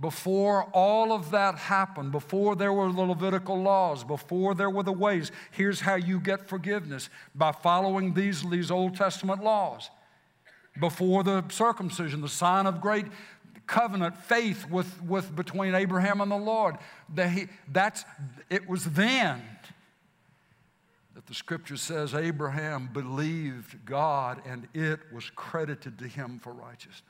[0.00, 4.92] Before all of that happened, before there were the Levitical laws, before there were the
[4.92, 9.90] ways, here's how you get forgiveness by following these, these Old Testament laws.
[10.80, 13.06] Before the circumcision, the sign of great
[13.66, 16.76] covenant faith with, with between Abraham and the Lord.
[17.12, 18.04] They, that's,
[18.50, 19.42] it was then
[21.14, 27.02] that the scripture says Abraham believed God and it was credited to him for righteousness.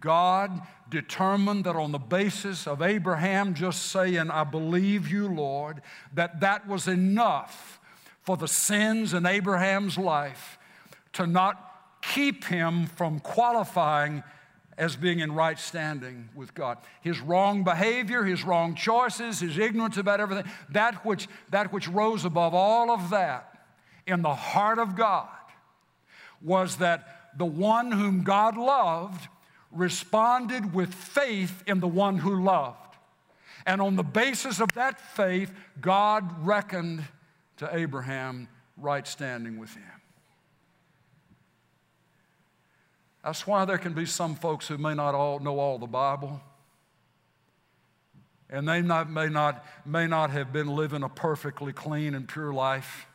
[0.00, 5.82] God determined that on the basis of Abraham just saying, I believe you, Lord,
[6.14, 7.80] that that was enough
[8.22, 10.58] for the sins in Abraham's life
[11.14, 11.64] to not
[12.02, 14.22] keep him from qualifying
[14.76, 16.78] as being in right standing with God.
[17.00, 22.24] His wrong behavior, his wrong choices, his ignorance about everything, that which, that which rose
[22.24, 23.58] above all of that
[24.06, 25.28] in the heart of God
[26.40, 29.28] was that the one whom God loved
[29.70, 32.96] responded with faith in the one who loved.
[33.66, 37.04] And on the basis of that faith, God reckoned
[37.58, 39.82] to Abraham right standing with him.
[43.22, 46.40] That's why there can be some folks who may not all know all the Bible.
[48.48, 52.54] And they not, may, not, may not have been living a perfectly clean and pure
[52.54, 53.06] life.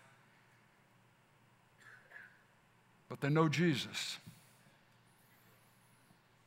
[3.09, 4.17] But they know Jesus.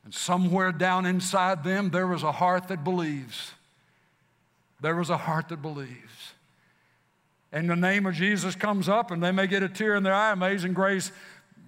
[0.07, 3.51] And somewhere down inside them, there is a heart that believes.
[4.79, 6.31] There is a heart that believes.
[7.51, 10.13] And the name of Jesus comes up, and they may get a tear in their
[10.13, 10.31] eye.
[10.31, 11.11] Amazing grace,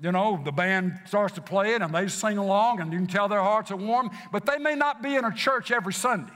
[0.01, 3.07] you know, the band starts to play it, and they sing along, and you can
[3.07, 4.09] tell their hearts are warm.
[4.31, 6.31] But they may not be in a church every Sunday,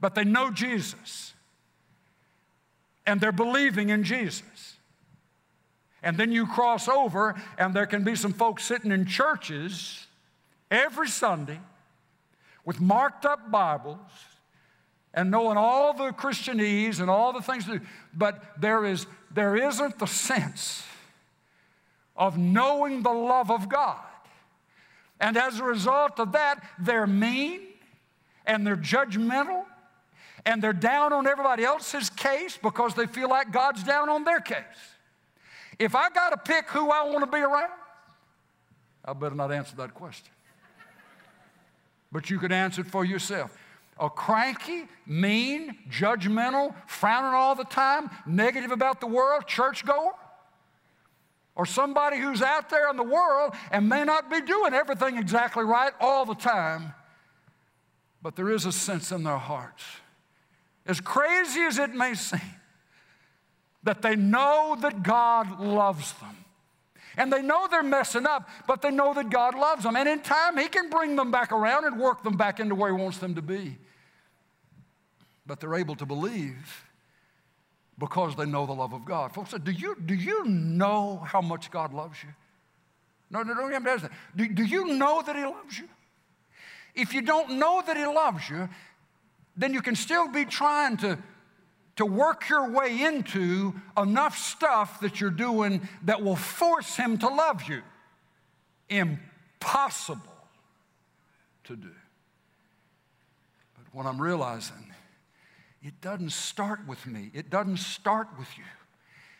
[0.00, 1.34] but they know Jesus,
[3.04, 4.78] and they're believing in Jesus.
[6.02, 10.05] And then you cross over, and there can be some folks sitting in churches
[10.70, 11.60] every Sunday
[12.64, 13.98] with marked up Bibles
[15.14, 19.56] and knowing all the Christianese and all the things to do, but there, is, there
[19.56, 20.84] isn't the sense
[22.14, 24.00] of knowing the love of God.
[25.18, 27.60] And as a result of that, they're mean
[28.44, 29.64] and they're judgmental
[30.44, 34.40] and they're down on everybody else's case because they feel like God's down on their
[34.40, 34.62] case.
[35.78, 37.72] If I got to pick who I want to be around,
[39.04, 40.35] I better not answer that question
[42.16, 43.54] but you could answer it for yourself.
[44.00, 50.12] A cranky, mean, judgmental, frowning all the time, negative about the world, churchgoer?
[51.54, 55.62] Or somebody who's out there in the world and may not be doing everything exactly
[55.62, 56.94] right all the time,
[58.22, 59.84] but there is a sense in their hearts.
[60.86, 62.40] As crazy as it may seem,
[63.82, 66.45] that they know that God loves them.
[67.16, 69.96] And they know they're messing up, but they know that God loves them.
[69.96, 72.94] And in time, He can bring them back around and work them back into where
[72.94, 73.78] He wants them to be.
[75.46, 76.84] But they're able to believe
[77.98, 79.32] because they know the love of God.
[79.32, 82.28] Folks, do you, do you know how much God loves you?
[83.30, 84.10] No, no, don't even that.
[84.34, 85.88] Do, do you know that He loves you?
[86.94, 88.68] If you don't know that He loves you,
[89.56, 91.18] then you can still be trying to
[91.96, 97.28] to work your way into enough stuff that you're doing that will force him to
[97.28, 97.82] love you.
[98.88, 100.22] Impossible
[101.64, 101.90] to do.
[103.76, 104.92] But what I'm realizing,
[105.82, 108.64] it doesn't start with me, it doesn't start with you.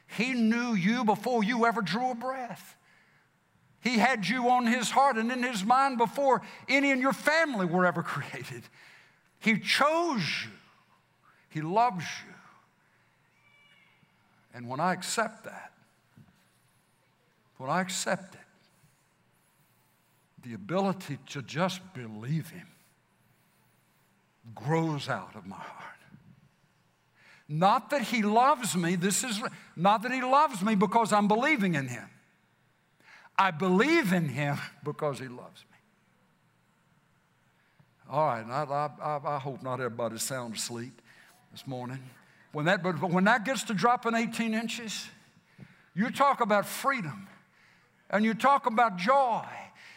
[0.08, 2.76] He knew you before you ever drew a breath.
[3.80, 7.66] He had you on his heart and in his mind before any in your family
[7.66, 8.62] were ever created.
[9.38, 10.52] He chose you.
[11.50, 12.35] He loves you.
[14.56, 15.70] And when I accept that,
[17.58, 18.40] when I accept it,
[20.42, 22.66] the ability to just believe Him
[24.54, 25.82] grows out of my heart.
[27.46, 29.42] Not that He loves me, this is
[29.76, 32.08] not that He loves me because I'm believing in Him.
[33.38, 35.76] I believe in Him because He loves me.
[38.10, 41.02] All right, I, I, I hope not everybody's sound asleep
[41.52, 41.98] this morning.
[42.56, 45.06] When that, but when that gets to dropping 18 inches,
[45.94, 47.28] you talk about freedom
[48.08, 49.44] and you talk about joy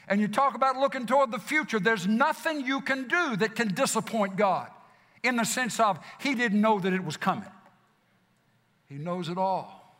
[0.09, 1.79] and you talk about looking toward the future.
[1.79, 4.67] There's nothing you can do that can disappoint God
[5.23, 7.47] in the sense of He didn't know that it was coming.
[8.89, 9.95] He knows it all.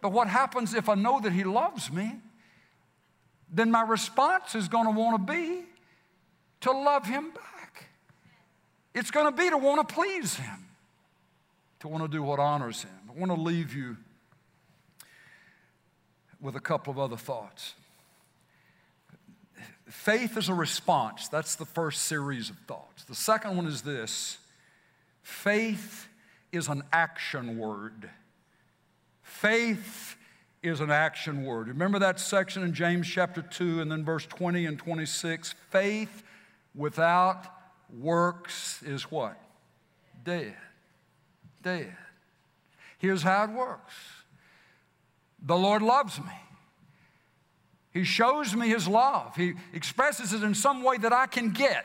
[0.00, 2.14] But what happens if I know that He loves me?
[3.52, 5.66] Then my response is going to want to be
[6.62, 7.90] to love Him back.
[8.94, 10.61] It's going to be to want to please Him
[11.82, 12.92] to want to do what honors Him.
[13.08, 13.96] I want to leave you
[16.40, 17.74] with a couple of other thoughts.
[19.88, 21.26] Faith is a response.
[21.26, 23.02] That's the first series of thoughts.
[23.02, 24.38] The second one is this
[25.22, 26.06] faith
[26.52, 28.08] is an action word.
[29.22, 30.16] Faith
[30.62, 31.66] is an action word.
[31.66, 35.56] Remember that section in James chapter 2 and then verse 20 and 26?
[35.70, 36.22] Faith
[36.76, 37.44] without
[37.92, 39.36] works is what?
[40.22, 40.54] Dead
[41.62, 41.96] dead.
[42.98, 43.94] Here's how it works
[45.44, 46.32] the Lord loves me.
[47.92, 49.36] He shows me His love.
[49.36, 51.84] He expresses it in some way that I can get.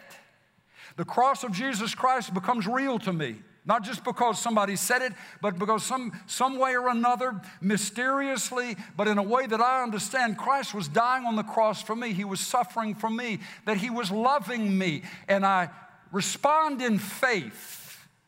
[0.95, 3.37] The cross of Jesus Christ becomes real to me.
[3.65, 5.11] Not just because somebody said it,
[5.41, 10.37] but because some, some way or another, mysteriously, but in a way that I understand,
[10.37, 12.13] Christ was dying on the cross for me.
[12.13, 15.01] He was suffering for me, that He was loving me.
[15.27, 15.69] And I
[16.13, 17.86] respond in faith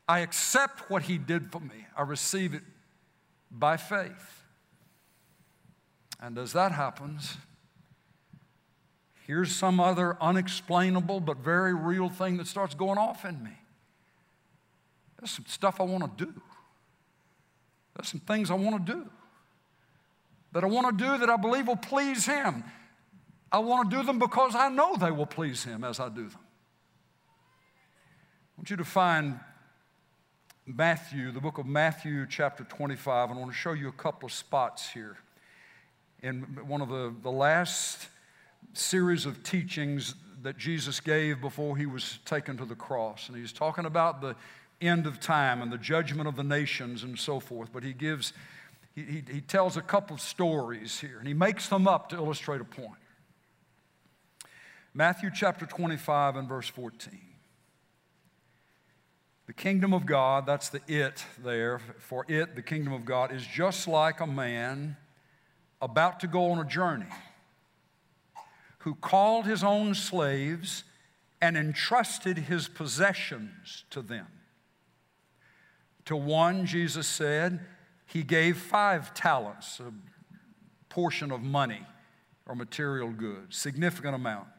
[0.09, 2.63] I accept what He did for me, I receive it
[3.51, 4.43] by faith.
[6.19, 7.37] And as that happens,
[9.27, 13.51] here's some other unexplainable but very real thing that starts going off in me.
[15.19, 16.33] There's some stuff I want to do.
[17.95, 19.09] There's some things I want to do
[20.53, 22.63] that I want to do that I believe will please Him.
[23.51, 26.23] I want to do them because I know they will please Him as I do
[26.23, 26.39] them.
[27.29, 29.39] I want you to find
[30.75, 33.31] Matthew, the book of Matthew, chapter 25.
[33.31, 35.17] I want to show you a couple of spots here.
[36.21, 38.07] In one of the, the last
[38.73, 40.13] series of teachings
[40.43, 43.29] that Jesus gave before he was taken to the cross.
[43.29, 44.35] And he's talking about the
[44.79, 47.69] end of time and the judgment of the nations and so forth.
[47.73, 48.33] But he gives,
[48.93, 52.15] he, he, he tells a couple of stories here, and he makes them up to
[52.15, 52.91] illustrate a point.
[54.93, 57.28] Matthew chapter 25 and verse 14.
[59.49, 61.81] The kingdom of God, that's the it there.
[61.97, 64.95] For it, the kingdom of God, is just like a man
[65.81, 67.09] about to go on a journey
[68.77, 70.83] who called his own slaves
[71.41, 74.27] and entrusted his possessions to them.
[76.05, 77.59] To one, Jesus said,
[78.05, 79.91] he gave five talents, a
[80.89, 81.87] portion of money
[82.45, 84.49] or material goods, significant amount.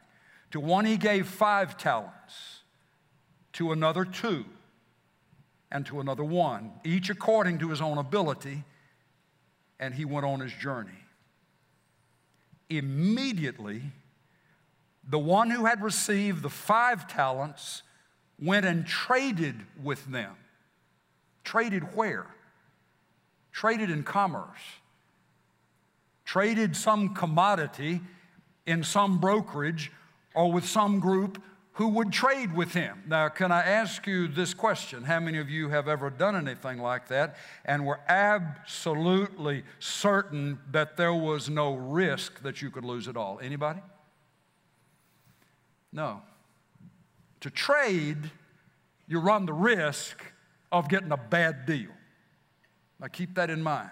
[0.51, 2.63] To one, he gave five talents.
[3.53, 4.47] To another, two
[5.73, 8.65] and to another one, each according to his own ability,
[9.79, 10.91] and he went on his journey.
[12.69, 13.83] Immediately,
[15.09, 17.83] the one who had received the five talents
[18.39, 20.35] went and traded with them.
[21.45, 22.27] Traded where?
[23.53, 24.61] Traded in commerce.
[26.25, 28.01] Traded some commodity
[28.67, 29.91] in some brokerage
[30.35, 31.43] or with some group
[31.81, 33.03] who would trade with him.
[33.09, 35.03] Now, can I ask you this question?
[35.03, 40.99] How many of you have ever done anything like that and were absolutely certain that
[40.99, 43.41] there was no risk that you could lose it all?
[43.43, 43.81] Anybody?
[45.91, 46.21] No.
[47.41, 48.31] To trade,
[49.09, 50.23] you run the risk
[50.71, 51.93] of getting a bad deal.
[53.01, 53.89] Now, keep that in mind.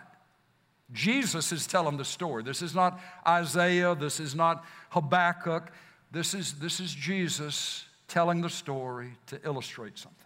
[0.93, 2.43] Jesus is telling the story.
[2.43, 5.73] This is not Isaiah, this is not Habakkuk.
[6.11, 10.25] This is, this is Jesus telling the story to illustrate something.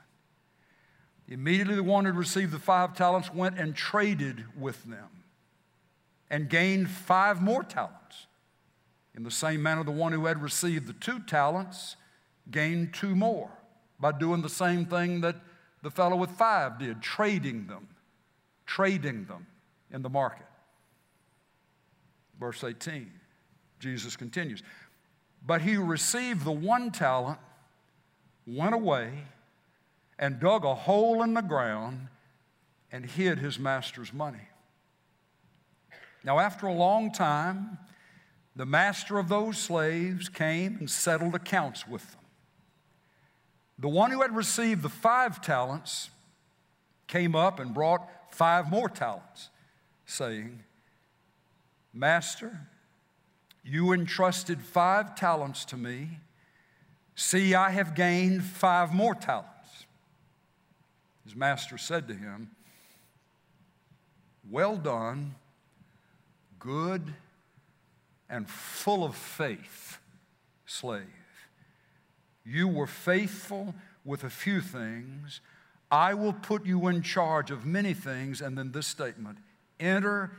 [1.29, 5.09] Immediately, the one who received the five talents went and traded with them
[6.31, 8.27] and gained five more talents.
[9.15, 11.97] In the same manner, the one who had received the two talents
[12.51, 13.51] gained two more
[14.01, 15.37] by doing the same thing that
[15.83, 17.89] the fellow with five did, trading them,
[18.67, 19.47] trading them
[19.91, 20.47] in the market.
[22.41, 23.11] Verse 18,
[23.79, 24.63] Jesus continues.
[25.45, 27.39] But he received the one talent
[28.47, 29.25] went away
[30.19, 32.09] and dug a hole in the ground
[32.91, 34.49] and hid his master's money.
[36.25, 37.79] Now, after a long time,
[38.55, 42.21] the master of those slaves came and settled accounts with them.
[43.79, 46.11] The one who had received the five talents
[47.09, 49.51] came up and brought five more talents,
[50.07, 50.63] saying,
[51.93, 52.69] Master,
[53.65, 56.19] you entrusted five talents to me.
[57.15, 59.87] See, I have gained five more talents.
[61.25, 62.51] His master said to him,
[64.51, 65.37] Well done,
[66.59, 67.15] good
[68.29, 69.99] and full of faith,
[70.67, 71.07] slave.
[72.45, 75.41] You were faithful with a few things.
[75.91, 78.41] I will put you in charge of many things.
[78.41, 79.39] And then this statement
[79.79, 80.33] enter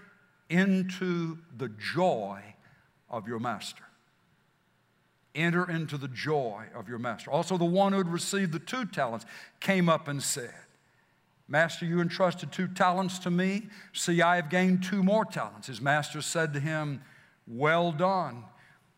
[0.50, 2.53] into the joy
[3.14, 3.84] of your master.
[5.36, 7.32] Enter into the joy of your master.
[7.32, 9.26] Also, the one who had received the two talents
[9.60, 10.54] came up and said,
[11.48, 13.68] Master, you entrusted two talents to me.
[13.94, 15.68] See, I have gained two more talents.
[15.68, 17.02] His master said to him,
[17.48, 18.46] Well done,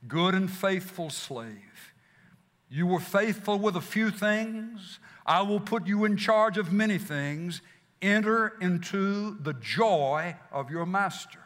[0.08, 1.94] good and faithful slave.
[2.70, 5.00] You were faithful with a few things.
[5.26, 7.62] I will put you in charge of many things.
[8.02, 11.40] Enter into the joy of your master.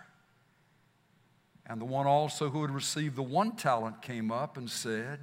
[1.70, 5.20] And the one also who had received the one talent came up and said,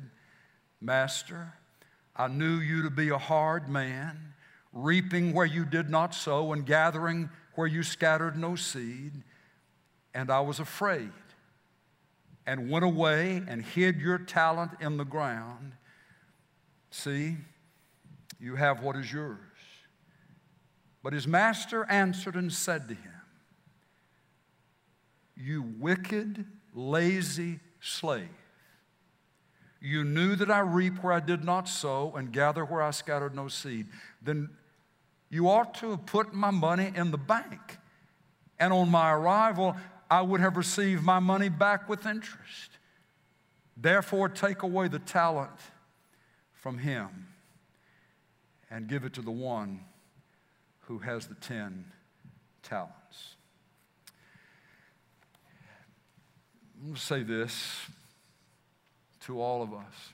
[0.81, 1.55] Master,
[2.15, 4.33] I knew you to be a hard man,
[4.73, 9.13] reaping where you did not sow and gathering where you scattered no seed.
[10.15, 11.11] And I was afraid
[12.47, 15.73] and went away and hid your talent in the ground.
[16.91, 17.37] See,
[18.39, 19.39] you have what is yours.
[21.03, 23.16] But his master answered and said to him,
[25.37, 28.29] you wicked, lazy slave.
[29.81, 33.35] You knew that I reap where I did not sow and gather where I scattered
[33.35, 33.87] no seed.
[34.23, 34.49] Then
[35.29, 37.79] you ought to have put my money in the bank.
[38.59, 39.77] And on my arrival,
[40.11, 42.71] I would have received my money back with interest.
[43.77, 45.51] Therefore, take away the talent
[46.55, 47.29] from him
[48.71, 49.81] and give it to the one
[50.81, 51.85] who has the ten
[52.63, 53.06] talents.
[56.79, 57.87] I'm going to say this
[59.25, 60.13] to all of us.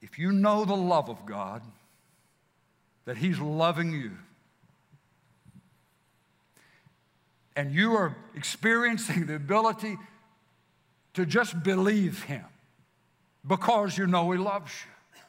[0.00, 1.62] If you know the love of God,
[3.06, 4.12] that He's loving you,
[7.56, 9.96] and you are experiencing the ability
[11.14, 12.44] to just believe Him
[13.46, 15.20] because you know He loves you,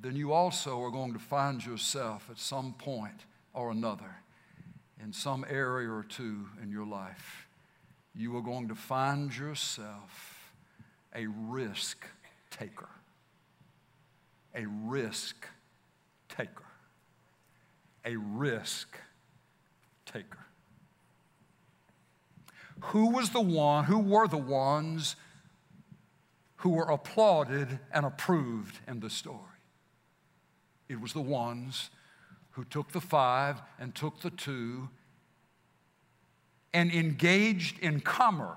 [0.00, 4.14] then you also are going to find yourself at some point or another
[5.02, 7.46] in some area or two in your life,
[8.14, 10.52] you are going to find yourself
[11.14, 12.06] a risk
[12.50, 12.88] taker.
[14.54, 15.46] A risk
[16.28, 16.64] taker.
[18.04, 18.96] A risk
[20.06, 20.46] taker.
[22.80, 25.16] Who was the one, who were the ones
[26.56, 29.40] who were applauded and approved in the story?
[30.88, 31.90] It was the ones
[32.56, 34.88] who took the five and took the two
[36.72, 38.56] and engaged in commerce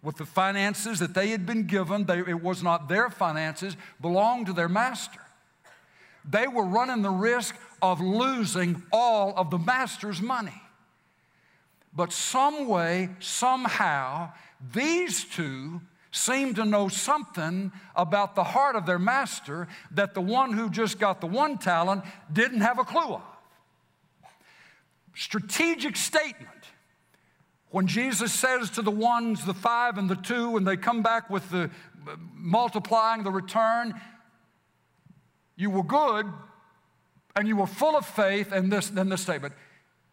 [0.00, 2.04] with the finances that they had been given.
[2.04, 5.20] They, it was not their finances, belonged to their master.
[6.24, 10.62] They were running the risk of losing all of the master's money.
[11.92, 14.32] But some way, somehow,
[14.72, 20.52] these two seemed to know something about the heart of their master that the one
[20.52, 23.22] who just got the one talent didn't have a clue of.
[25.14, 26.50] Strategic statement.
[27.70, 31.30] When Jesus says to the ones, the five and the two, and they come back
[31.30, 31.70] with the
[32.34, 33.94] multiplying the return,
[35.56, 36.26] you were good
[37.36, 39.54] and you were full of faith, and this, then this statement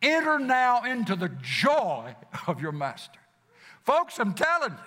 [0.04, 3.20] enter now into the joy of your master.
[3.84, 4.78] Folks, I'm telling you,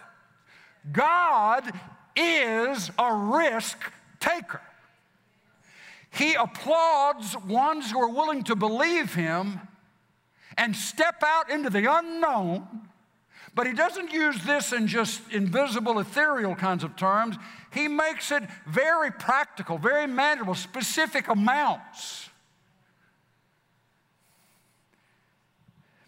[0.93, 1.71] God
[2.17, 3.79] is a risk
[4.19, 4.61] taker.
[6.11, 9.61] He applauds ones who are willing to believe him
[10.59, 12.67] and step out into the unknown.
[13.55, 17.37] But he doesn't use this in just invisible, ethereal kinds of terms.
[17.73, 22.29] He makes it very practical, very manageable, specific amounts.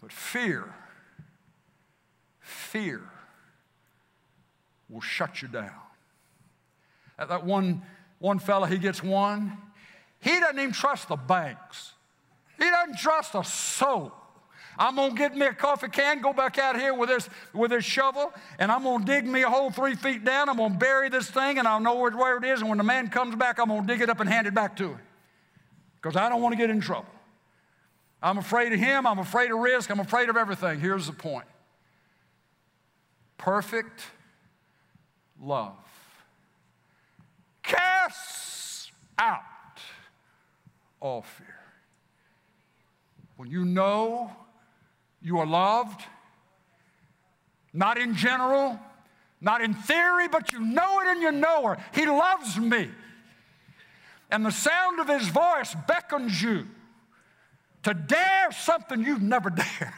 [0.00, 0.72] But fear,
[2.40, 3.11] fear
[4.92, 5.72] will shut you down.
[7.18, 7.82] That one,
[8.18, 9.56] one fella, he gets one,
[10.20, 11.92] he doesn't even trust the banks.
[12.58, 14.12] He doesn't trust a soul.
[14.78, 17.84] I'm gonna get me a coffee can, go back out here with this with this
[17.84, 20.48] shovel, and I'm gonna dig me a hole three feet down.
[20.48, 22.60] I'm gonna bury this thing, and I'll know where, where it is.
[22.60, 24.76] And when the man comes back, I'm gonna dig it up and hand it back
[24.76, 25.00] to him,
[26.00, 27.12] because I don't want to get in trouble.
[28.22, 29.06] I'm afraid of him.
[29.06, 29.90] I'm afraid of risk.
[29.90, 30.80] I'm afraid of everything.
[30.80, 31.46] Here's the point:
[33.36, 34.02] perfect
[35.42, 35.74] love
[37.62, 39.40] casts out
[41.00, 41.54] all fear.
[43.36, 44.30] When you know
[45.20, 46.00] you are loved,
[47.72, 48.78] not in general,
[49.40, 51.78] not in theory, but you know it and you know her.
[51.94, 52.88] He loves me.
[54.30, 56.66] And the sound of his voice beckons you
[57.82, 59.92] to dare something you've never dared,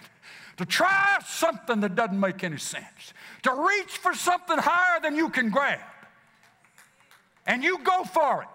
[0.56, 3.12] to try something that doesn't make any sense,
[3.44, 5.80] to reach for something higher than you can grab.
[7.46, 8.48] And you go for it.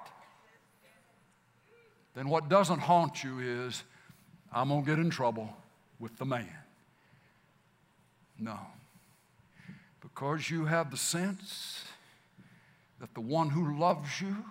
[2.15, 3.83] Then what doesn't haunt you is,
[4.51, 5.55] I'm going to get in trouble
[5.99, 6.49] with the man.
[8.37, 8.57] No.
[10.01, 11.85] Because you have the sense
[12.99, 14.43] that the one who loves you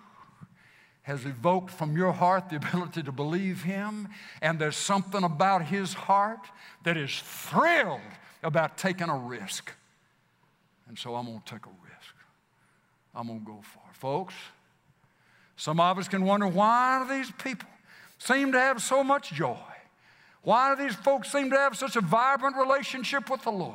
[1.03, 4.09] has evoked from your heart the ability to believe him,
[4.41, 6.41] and there's something about his heart
[6.85, 8.01] that is thrilled
[8.43, 9.73] about taking a risk.
[10.89, 12.15] And so I'm going to take a risk.
[13.15, 13.93] I'm going to go far.
[13.93, 14.35] Folks,
[15.57, 17.69] some of us can wonder why do these people
[18.19, 19.57] seem to have so much joy?
[20.43, 23.75] Why do these folks seem to have such a vibrant relationship with the Lord?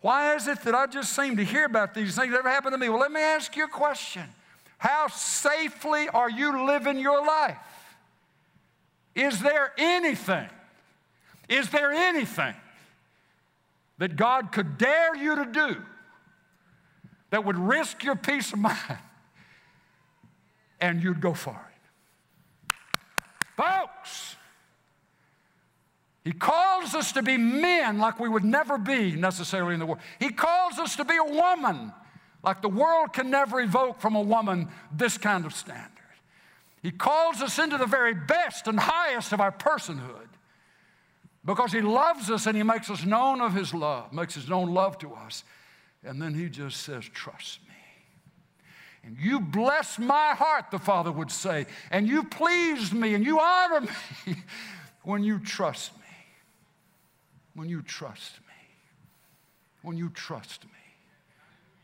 [0.00, 2.72] Why is it that I just seem to hear about these things that ever happen
[2.72, 2.88] to me?
[2.88, 4.22] Well, let me ask you a question.
[4.78, 7.56] How safely are you living your life?
[9.14, 10.48] Is there anything,
[11.48, 12.54] is there anything
[13.98, 15.76] that God could dare you to do
[17.30, 18.98] that would risk your peace of mind
[20.80, 22.72] and you'd go for it?
[23.56, 24.36] Folks,
[26.24, 30.00] he calls us to be men like we would never be necessarily in the world.
[30.20, 31.92] He calls us to be a woman
[32.42, 35.90] like the world can never evoke from a woman this kind of standard.
[36.82, 40.28] He calls us into the very best and highest of our personhood
[41.44, 44.72] because He loves us and He makes us known of His love, makes His known
[44.72, 45.44] love to us.
[46.04, 47.74] And then He just says, Trust me.
[49.04, 53.40] And you bless my heart, the Father would say, and you please me and you
[53.40, 53.82] honor
[54.26, 54.34] me
[55.02, 55.98] when you trust me
[57.58, 58.54] when you trust me.
[59.82, 60.70] When you trust me.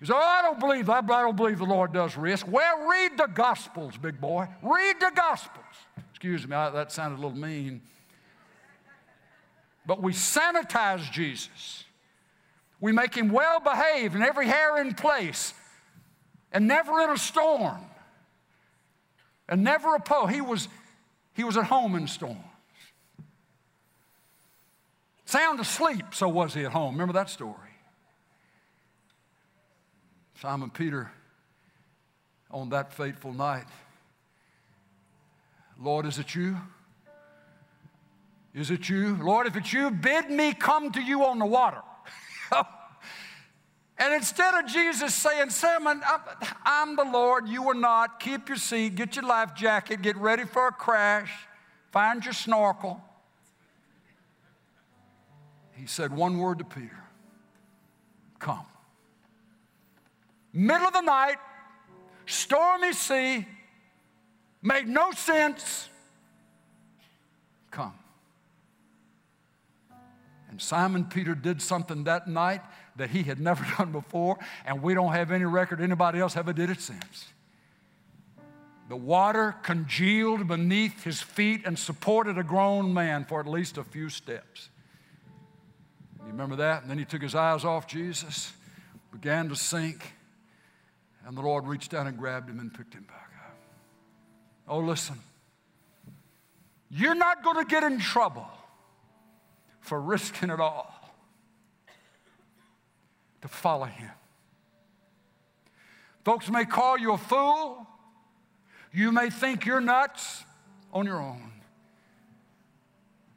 [0.00, 2.46] You say, oh, I don't believe, I don't believe the Lord does risk.
[2.48, 4.46] Well, read the Gospels, big boy.
[4.62, 5.64] Read the Gospels.
[6.10, 7.82] Excuse me, I, that sounded a little mean.
[9.86, 11.83] But we sanitize Jesus.
[12.84, 15.54] We make him well behaved and every hair in place
[16.52, 17.80] and never in a storm
[19.48, 20.32] and never opposed.
[20.32, 20.68] He was,
[21.32, 22.44] he was at home in storms.
[25.24, 26.92] Sound asleep, so was he at home.
[26.92, 27.54] Remember that story?
[30.42, 31.10] Simon Peter,
[32.50, 33.64] on that fateful night,
[35.80, 36.58] Lord, is it you?
[38.52, 39.16] Is it you?
[39.22, 41.80] Lord, if it's you, bid me come to you on the water.
[43.98, 46.02] and instead of Jesus saying, Simon,
[46.64, 50.44] I'm the Lord, you are not, keep your seat, get your life jacket, get ready
[50.44, 51.32] for a crash,
[51.90, 53.02] find your snorkel
[55.84, 57.00] he said one word to Peter
[58.38, 58.66] Come.
[60.52, 61.36] Middle of the night,
[62.26, 63.46] stormy sea,
[64.62, 65.88] made no sense.
[67.70, 67.94] Come.
[70.54, 72.60] And Simon Peter did something that night
[72.94, 76.52] that he had never done before, and we don't have any record anybody else ever
[76.52, 77.26] did it since.
[78.88, 83.82] The water congealed beneath his feet and supported a grown man for at least a
[83.82, 84.68] few steps.
[86.20, 86.82] You remember that?
[86.82, 88.52] And then he took his eyes off Jesus,
[89.10, 90.12] began to sink,
[91.26, 93.56] and the Lord reached down and grabbed him and picked him back up.
[94.68, 95.18] Oh, listen.
[96.90, 98.46] You're not going to get in trouble
[99.84, 100.92] for risking it all
[103.42, 104.10] to follow him.
[106.24, 107.86] Folks may call you a fool.
[108.94, 110.42] You may think you're nuts
[110.90, 111.52] on your own.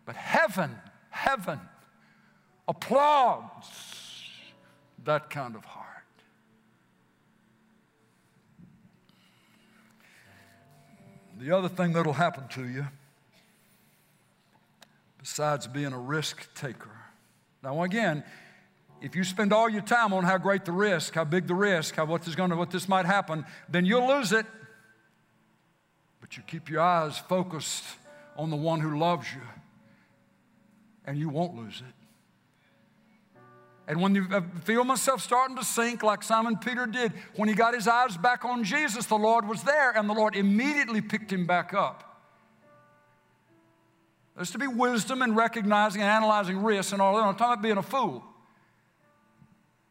[0.05, 0.71] But heaven,
[1.09, 1.59] heaven
[2.65, 3.67] applauds
[5.03, 5.85] that kind of heart.
[11.41, 12.87] The other thing that'll happen to you,
[15.27, 16.89] besides being a risk taker.
[17.61, 18.23] Now, again,
[19.01, 21.95] if you spend all your time on how great the risk, how big the risk,
[21.95, 24.45] how what is going to, what this might happen, then you'll lose it.
[26.21, 27.83] But you keep your eyes focused
[28.37, 29.41] on the one who loves you,
[31.05, 31.93] and you won't lose it.
[33.85, 34.27] And when you
[34.63, 38.45] feel myself starting to sink, like Simon Peter did, when he got his eyes back
[38.45, 42.06] on Jesus, the Lord was there, and the Lord immediately picked him back up.
[44.37, 47.23] There's to be wisdom in recognizing and analyzing risks and all that.
[47.23, 48.23] I'm talking about being a fool.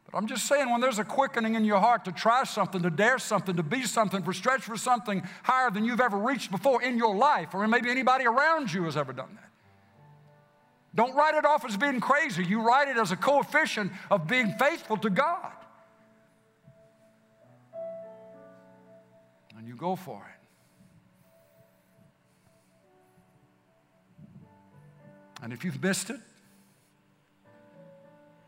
[0.05, 2.91] But I'm just saying, when there's a quickening in your heart to try something, to
[2.91, 6.81] dare something, to be something, for stretch for something higher than you've ever reached before
[6.81, 9.51] in your life, or maybe anybody around you has ever done that.
[10.95, 12.45] Don't write it off as being crazy.
[12.45, 15.53] You write it as a coefficient of being faithful to God.
[19.59, 20.36] And you go for it.
[25.47, 26.19] And if you've missed it,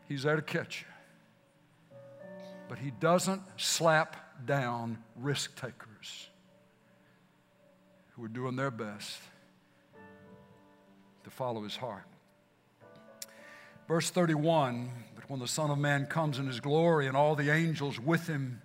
[0.07, 0.87] He's there to catch you
[2.69, 6.29] but he doesn't slap down risk takers
[8.11, 9.17] who are doing their best
[11.23, 12.05] to follow his heart.
[13.87, 17.49] Verse 31 But when the Son of Man comes in his glory and all the
[17.49, 18.61] angels with him,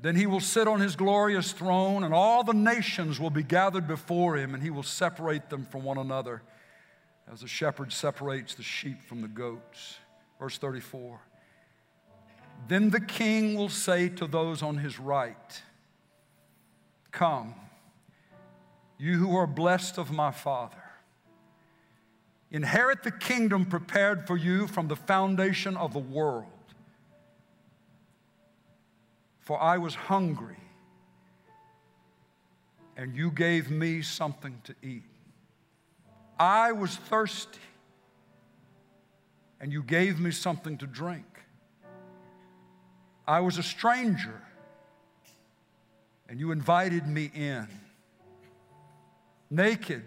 [0.00, 3.86] then he will sit on his glorious throne, and all the nations will be gathered
[3.86, 6.40] before him, and he will separate them from one another
[7.32, 9.98] as a shepherd separates the sheep from the goats.
[10.38, 11.20] Verse 34
[12.68, 15.62] then the king will say to those on his right,
[17.10, 17.54] Come,
[18.98, 20.76] you who are blessed of my Father.
[22.52, 26.46] Inherit the kingdom prepared for you from the foundation of the world.
[29.38, 30.58] For I was hungry,
[32.96, 35.09] and you gave me something to eat.
[36.40, 37.60] I was thirsty,
[39.60, 41.26] and you gave me something to drink.
[43.28, 44.40] I was a stranger
[46.28, 47.68] and you invited me in.
[49.50, 50.02] Naked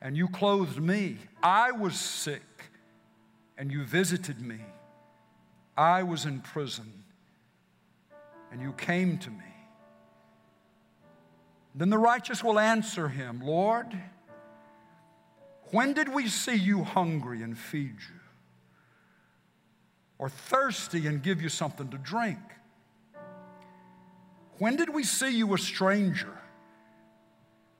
[0.00, 1.18] and you clothed me.
[1.42, 2.42] I was sick
[3.58, 4.60] and you visited me.
[5.76, 7.04] I was in prison
[8.50, 9.54] and you came to me.
[11.74, 13.96] Then the righteous will answer him, Lord,
[15.74, 18.20] when did we see you hungry and feed you?
[20.18, 22.38] or thirsty and give you something to drink?
[24.58, 26.38] When did we see you a stranger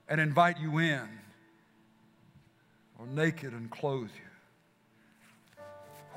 [0.09, 1.09] and invite you in,
[2.99, 5.65] or naked and clothe you?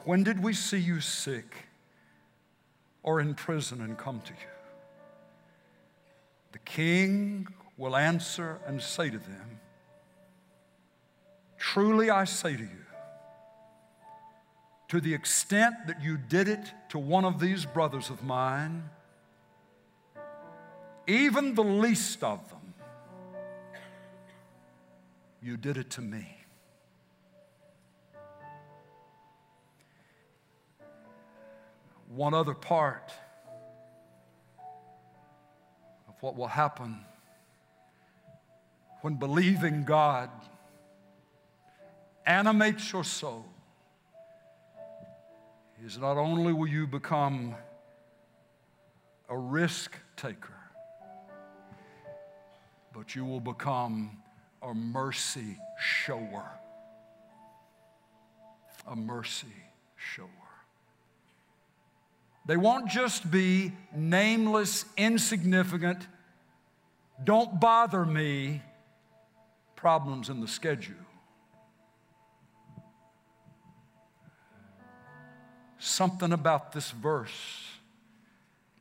[0.04, 1.68] When did we see you sick
[3.04, 4.50] or in prison and come to you?
[6.54, 7.48] The king
[7.78, 9.57] will answer and say to them,
[11.58, 12.86] Truly I say to you,
[14.90, 18.90] to the extent that you did it to one of these brothers of mine,
[21.08, 22.74] even the least of them,
[25.42, 26.38] you did it to me.
[32.10, 33.12] One other part
[36.08, 37.00] of what will happen
[39.02, 40.30] when believing God
[42.28, 43.46] animates your soul
[45.84, 47.56] is not only will you become
[49.30, 50.54] a risk taker,
[52.94, 54.18] but you will become
[54.62, 56.52] a mercy shower.
[58.88, 59.48] A mercy
[59.96, 60.28] shower.
[62.46, 66.08] They won't just be nameless, insignificant,
[67.24, 68.62] don't bother me
[69.76, 71.07] problems in the schedule.
[75.88, 77.32] Something about this verse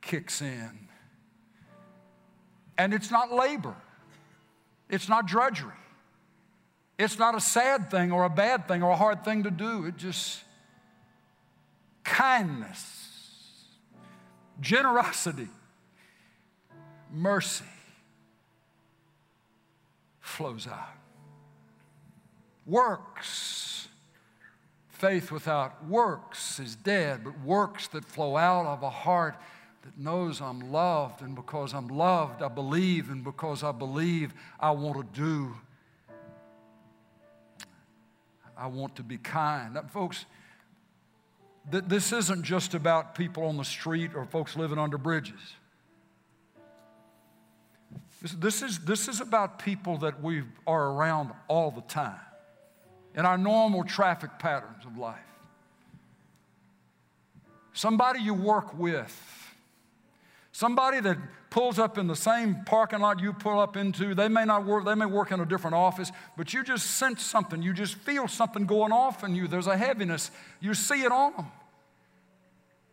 [0.00, 0.88] kicks in.
[2.78, 3.74] And it's not labor,
[4.88, 5.72] it's not drudgery.
[6.98, 9.84] It's not a sad thing or a bad thing or a hard thing to do.
[9.84, 10.42] It just
[12.04, 13.68] kindness,
[14.60, 15.48] generosity,
[17.12, 17.66] mercy
[20.20, 20.88] flows out.
[22.64, 23.88] Works.
[24.96, 29.36] Faith without works is dead, but works that flow out of a heart
[29.82, 34.70] that knows I'm loved, and because I'm loved, I believe, and because I believe, I
[34.70, 35.54] want to do.
[38.56, 39.78] I want to be kind.
[39.90, 40.24] Folks,
[41.70, 45.56] th- this isn't just about people on the street or folks living under bridges.
[48.22, 52.16] This, this, is, this is about people that we are around all the time
[53.16, 55.18] in our normal traffic patterns of life.
[57.72, 59.36] Somebody you work with,
[60.56, 61.18] Somebody that
[61.50, 64.86] pulls up in the same parking lot you pull up into, they may not work,
[64.86, 67.60] they may work in a different office, but you just sense something.
[67.60, 69.48] You just feel something going off in you.
[69.48, 70.30] There's a heaviness.
[70.60, 71.46] You see it on them.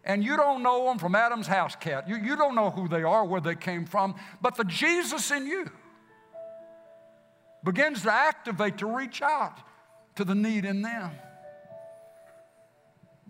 [0.04, 2.10] And you don't know them from Adam's house cat.
[2.10, 5.48] You, you don't know who they are, where they came from, but the Jesus in
[5.48, 5.72] you
[7.64, 9.58] begins to activate to reach out
[10.16, 11.12] to the need in them.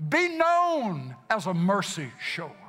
[0.09, 2.63] Be known as a mercy shower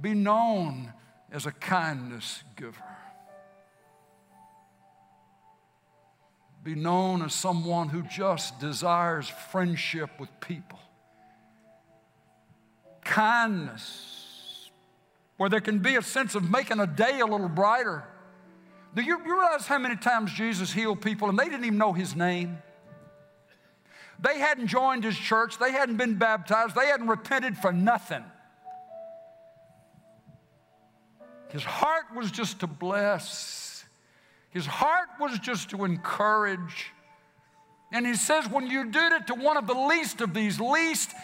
[0.00, 0.92] be known
[1.32, 2.82] as a kindness giver.
[6.62, 10.78] Be known as someone who just desires friendship with people.
[13.04, 14.70] Kindness,
[15.36, 18.04] where there can be a sense of making a day a little brighter.
[18.98, 22.16] Do you, realize how many times Jesus healed people and they didn't even know his
[22.16, 22.58] name?
[24.18, 28.24] They hadn't joined his church, they hadn't been baptized, they hadn't repented for nothing.
[31.50, 33.84] His heart was just to bless,
[34.50, 36.90] his heart was just to encourage.
[37.92, 41.14] And he says, when you did it to one of the least of these, least,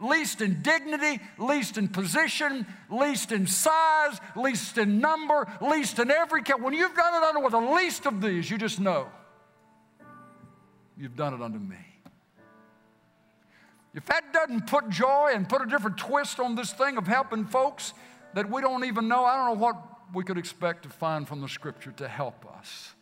[0.00, 6.42] least in dignity, least in position, least in size, least in number, least in every
[6.42, 9.08] count, when you've done it under with the least of these, you just know
[10.96, 11.76] you've done it unto me.
[13.94, 17.46] If that doesn't put joy and put a different twist on this thing of helping
[17.46, 17.94] folks,
[18.34, 19.24] that we don't even know.
[19.24, 19.76] I don't know what
[20.12, 22.94] we could expect to find from the scripture to help us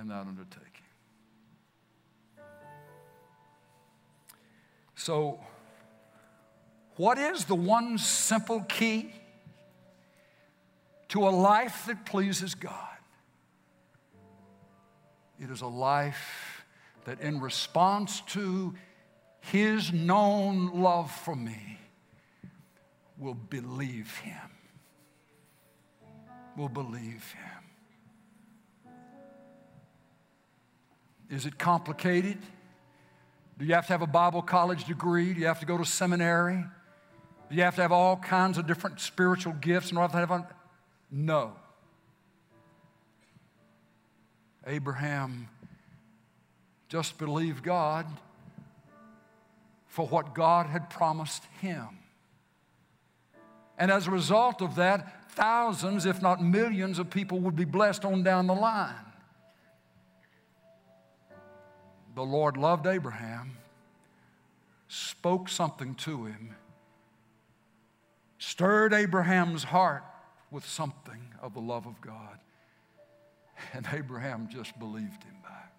[0.00, 0.69] in that undertaking.
[5.02, 5.40] So,
[6.96, 9.10] what is the one simple key
[11.08, 12.98] to a life that pleases God?
[15.40, 16.66] It is a life
[17.06, 18.74] that, in response to
[19.40, 21.78] His known love for me,
[23.18, 24.50] will believe him.
[26.58, 27.64] Will believe him.
[31.30, 32.36] Is it complicated?
[33.60, 35.34] Do you have to have a Bible college degree?
[35.34, 36.64] Do you have to go to seminary?
[37.50, 40.28] Do you have to have all kinds of different spiritual gifts and all that?
[40.28, 40.46] Have
[41.10, 41.52] no.
[44.66, 45.46] Abraham
[46.88, 48.06] just believed God
[49.88, 51.86] for what God had promised him.
[53.76, 58.06] And as a result of that, thousands, if not millions, of people would be blessed
[58.06, 58.94] on down the line.
[62.14, 63.52] The Lord loved Abraham,
[64.88, 66.54] spoke something to him,
[68.38, 70.04] stirred Abraham's heart
[70.50, 72.38] with something of the love of God.
[73.72, 75.72] And Abraham just believed him back.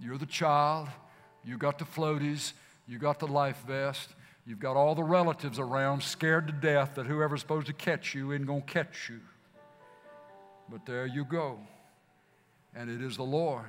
[0.00, 0.88] You're the child,
[1.44, 2.52] you got the floaties,
[2.86, 4.10] you got the life vest,
[4.48, 8.28] You've got all the relatives around scared to death that whoever's supposed to catch you
[8.46, 9.20] going to catch you.
[10.70, 11.58] But there you go.
[12.74, 13.68] And it is the Lord.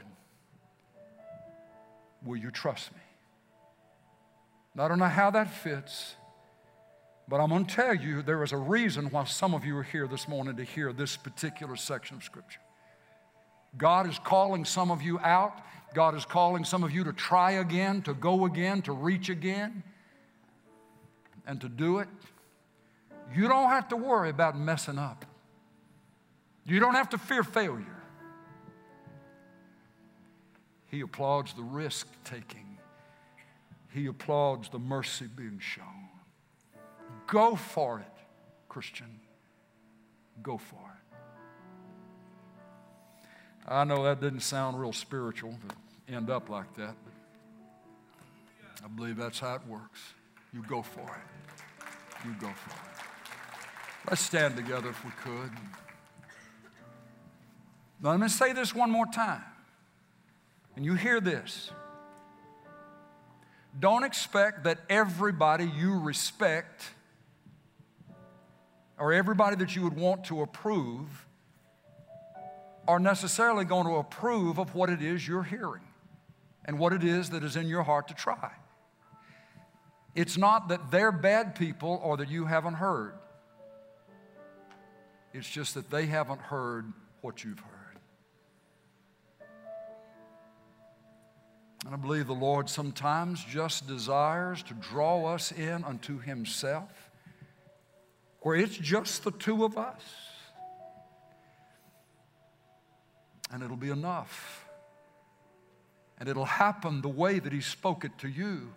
[2.23, 2.99] Will you trust me?
[4.77, 6.15] I don't know how that fits,
[7.27, 9.83] but I'm going to tell you there is a reason why some of you are
[9.83, 12.61] here this morning to hear this particular section of Scripture.
[13.77, 15.59] God is calling some of you out.
[15.93, 19.83] God is calling some of you to try again, to go again, to reach again
[21.49, 22.07] and to do it,
[23.35, 25.25] you don't have to worry about messing up.
[26.65, 27.98] You don't have to fear failure.
[30.89, 32.77] He applauds the risk taking,
[33.93, 36.09] he applauds the mercy being shown.
[37.27, 38.11] Go for it,
[38.67, 39.19] Christian.
[40.41, 41.17] Go for it.
[43.67, 47.13] I know that didn't sound real spiritual to end up like that, but
[48.83, 49.99] I believe that's how it works.
[50.53, 51.85] You go for it.
[52.25, 54.09] You go for it.
[54.09, 55.51] Let's stand together if we could.
[58.01, 59.43] Let me say this one more time.
[60.79, 61.71] And you hear this.
[63.77, 66.85] Don't expect that everybody you respect
[68.97, 71.27] or everybody that you would want to approve
[72.87, 75.83] are necessarily going to approve of what it is you're hearing
[76.63, 78.49] and what it is that is in your heart to try.
[80.15, 83.15] It's not that they're bad people or that you haven't heard.
[85.33, 87.78] It's just that they haven't heard what you've heard.
[91.85, 97.11] And I believe the Lord sometimes just desires to draw us in unto Himself,
[98.41, 100.03] where it's just the two of us.
[103.51, 104.65] And it'll be enough.
[106.19, 108.73] And it'll happen the way that He spoke it to you.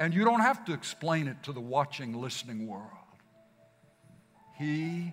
[0.00, 2.84] And you don't have to explain it to the watching, listening world.
[4.56, 5.12] He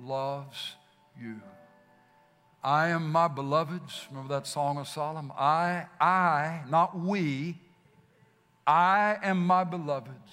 [0.00, 0.74] loves
[1.20, 1.40] you.
[2.62, 4.06] I am my beloved's.
[4.10, 5.30] Remember that song of Solomon?
[5.38, 7.56] I, I, not we,
[8.66, 10.32] I am my beloved's,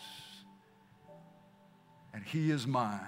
[2.14, 3.00] and he is mine.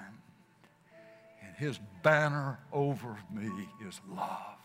[1.45, 3.49] And his banner over me
[3.87, 4.57] is love.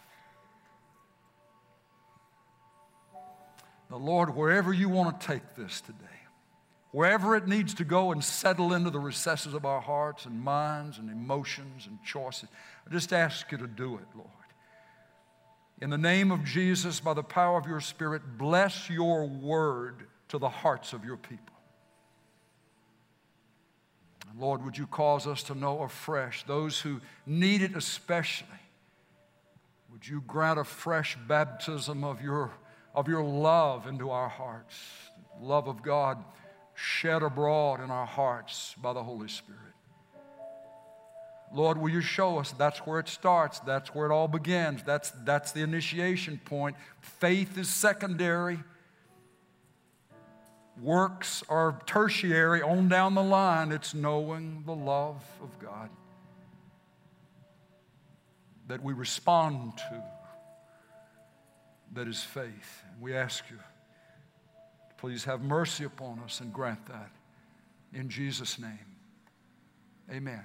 [3.88, 5.98] The Lord, wherever you want to take this today,
[6.92, 10.98] wherever it needs to go and settle into the recesses of our hearts and minds
[10.98, 12.48] and emotions and choices,
[12.86, 14.28] I just ask you to do it, Lord.
[15.82, 20.38] In the name of Jesus, by the power of your Spirit, bless your word to
[20.38, 21.56] the hearts of your people.
[24.38, 28.46] Lord, would you cause us to know afresh, those who need it especially,
[29.90, 32.52] would you grant a fresh baptism of your,
[32.94, 34.76] of your love into our hearts,
[35.40, 36.22] love of God
[36.76, 39.71] shed abroad in our hearts by the Holy Spirit.
[41.54, 43.60] Lord, will you show us that's where it starts?
[43.60, 44.82] That's where it all begins.
[44.82, 46.76] That's, that's the initiation point.
[47.00, 48.58] Faith is secondary,
[50.80, 52.62] works are tertiary.
[52.62, 55.90] On down the line, it's knowing the love of God
[58.68, 60.02] that we respond to,
[61.92, 62.82] that is faith.
[62.98, 63.58] We ask you,
[64.96, 67.10] please have mercy upon us and grant that.
[67.92, 68.78] In Jesus' name,
[70.10, 70.44] amen.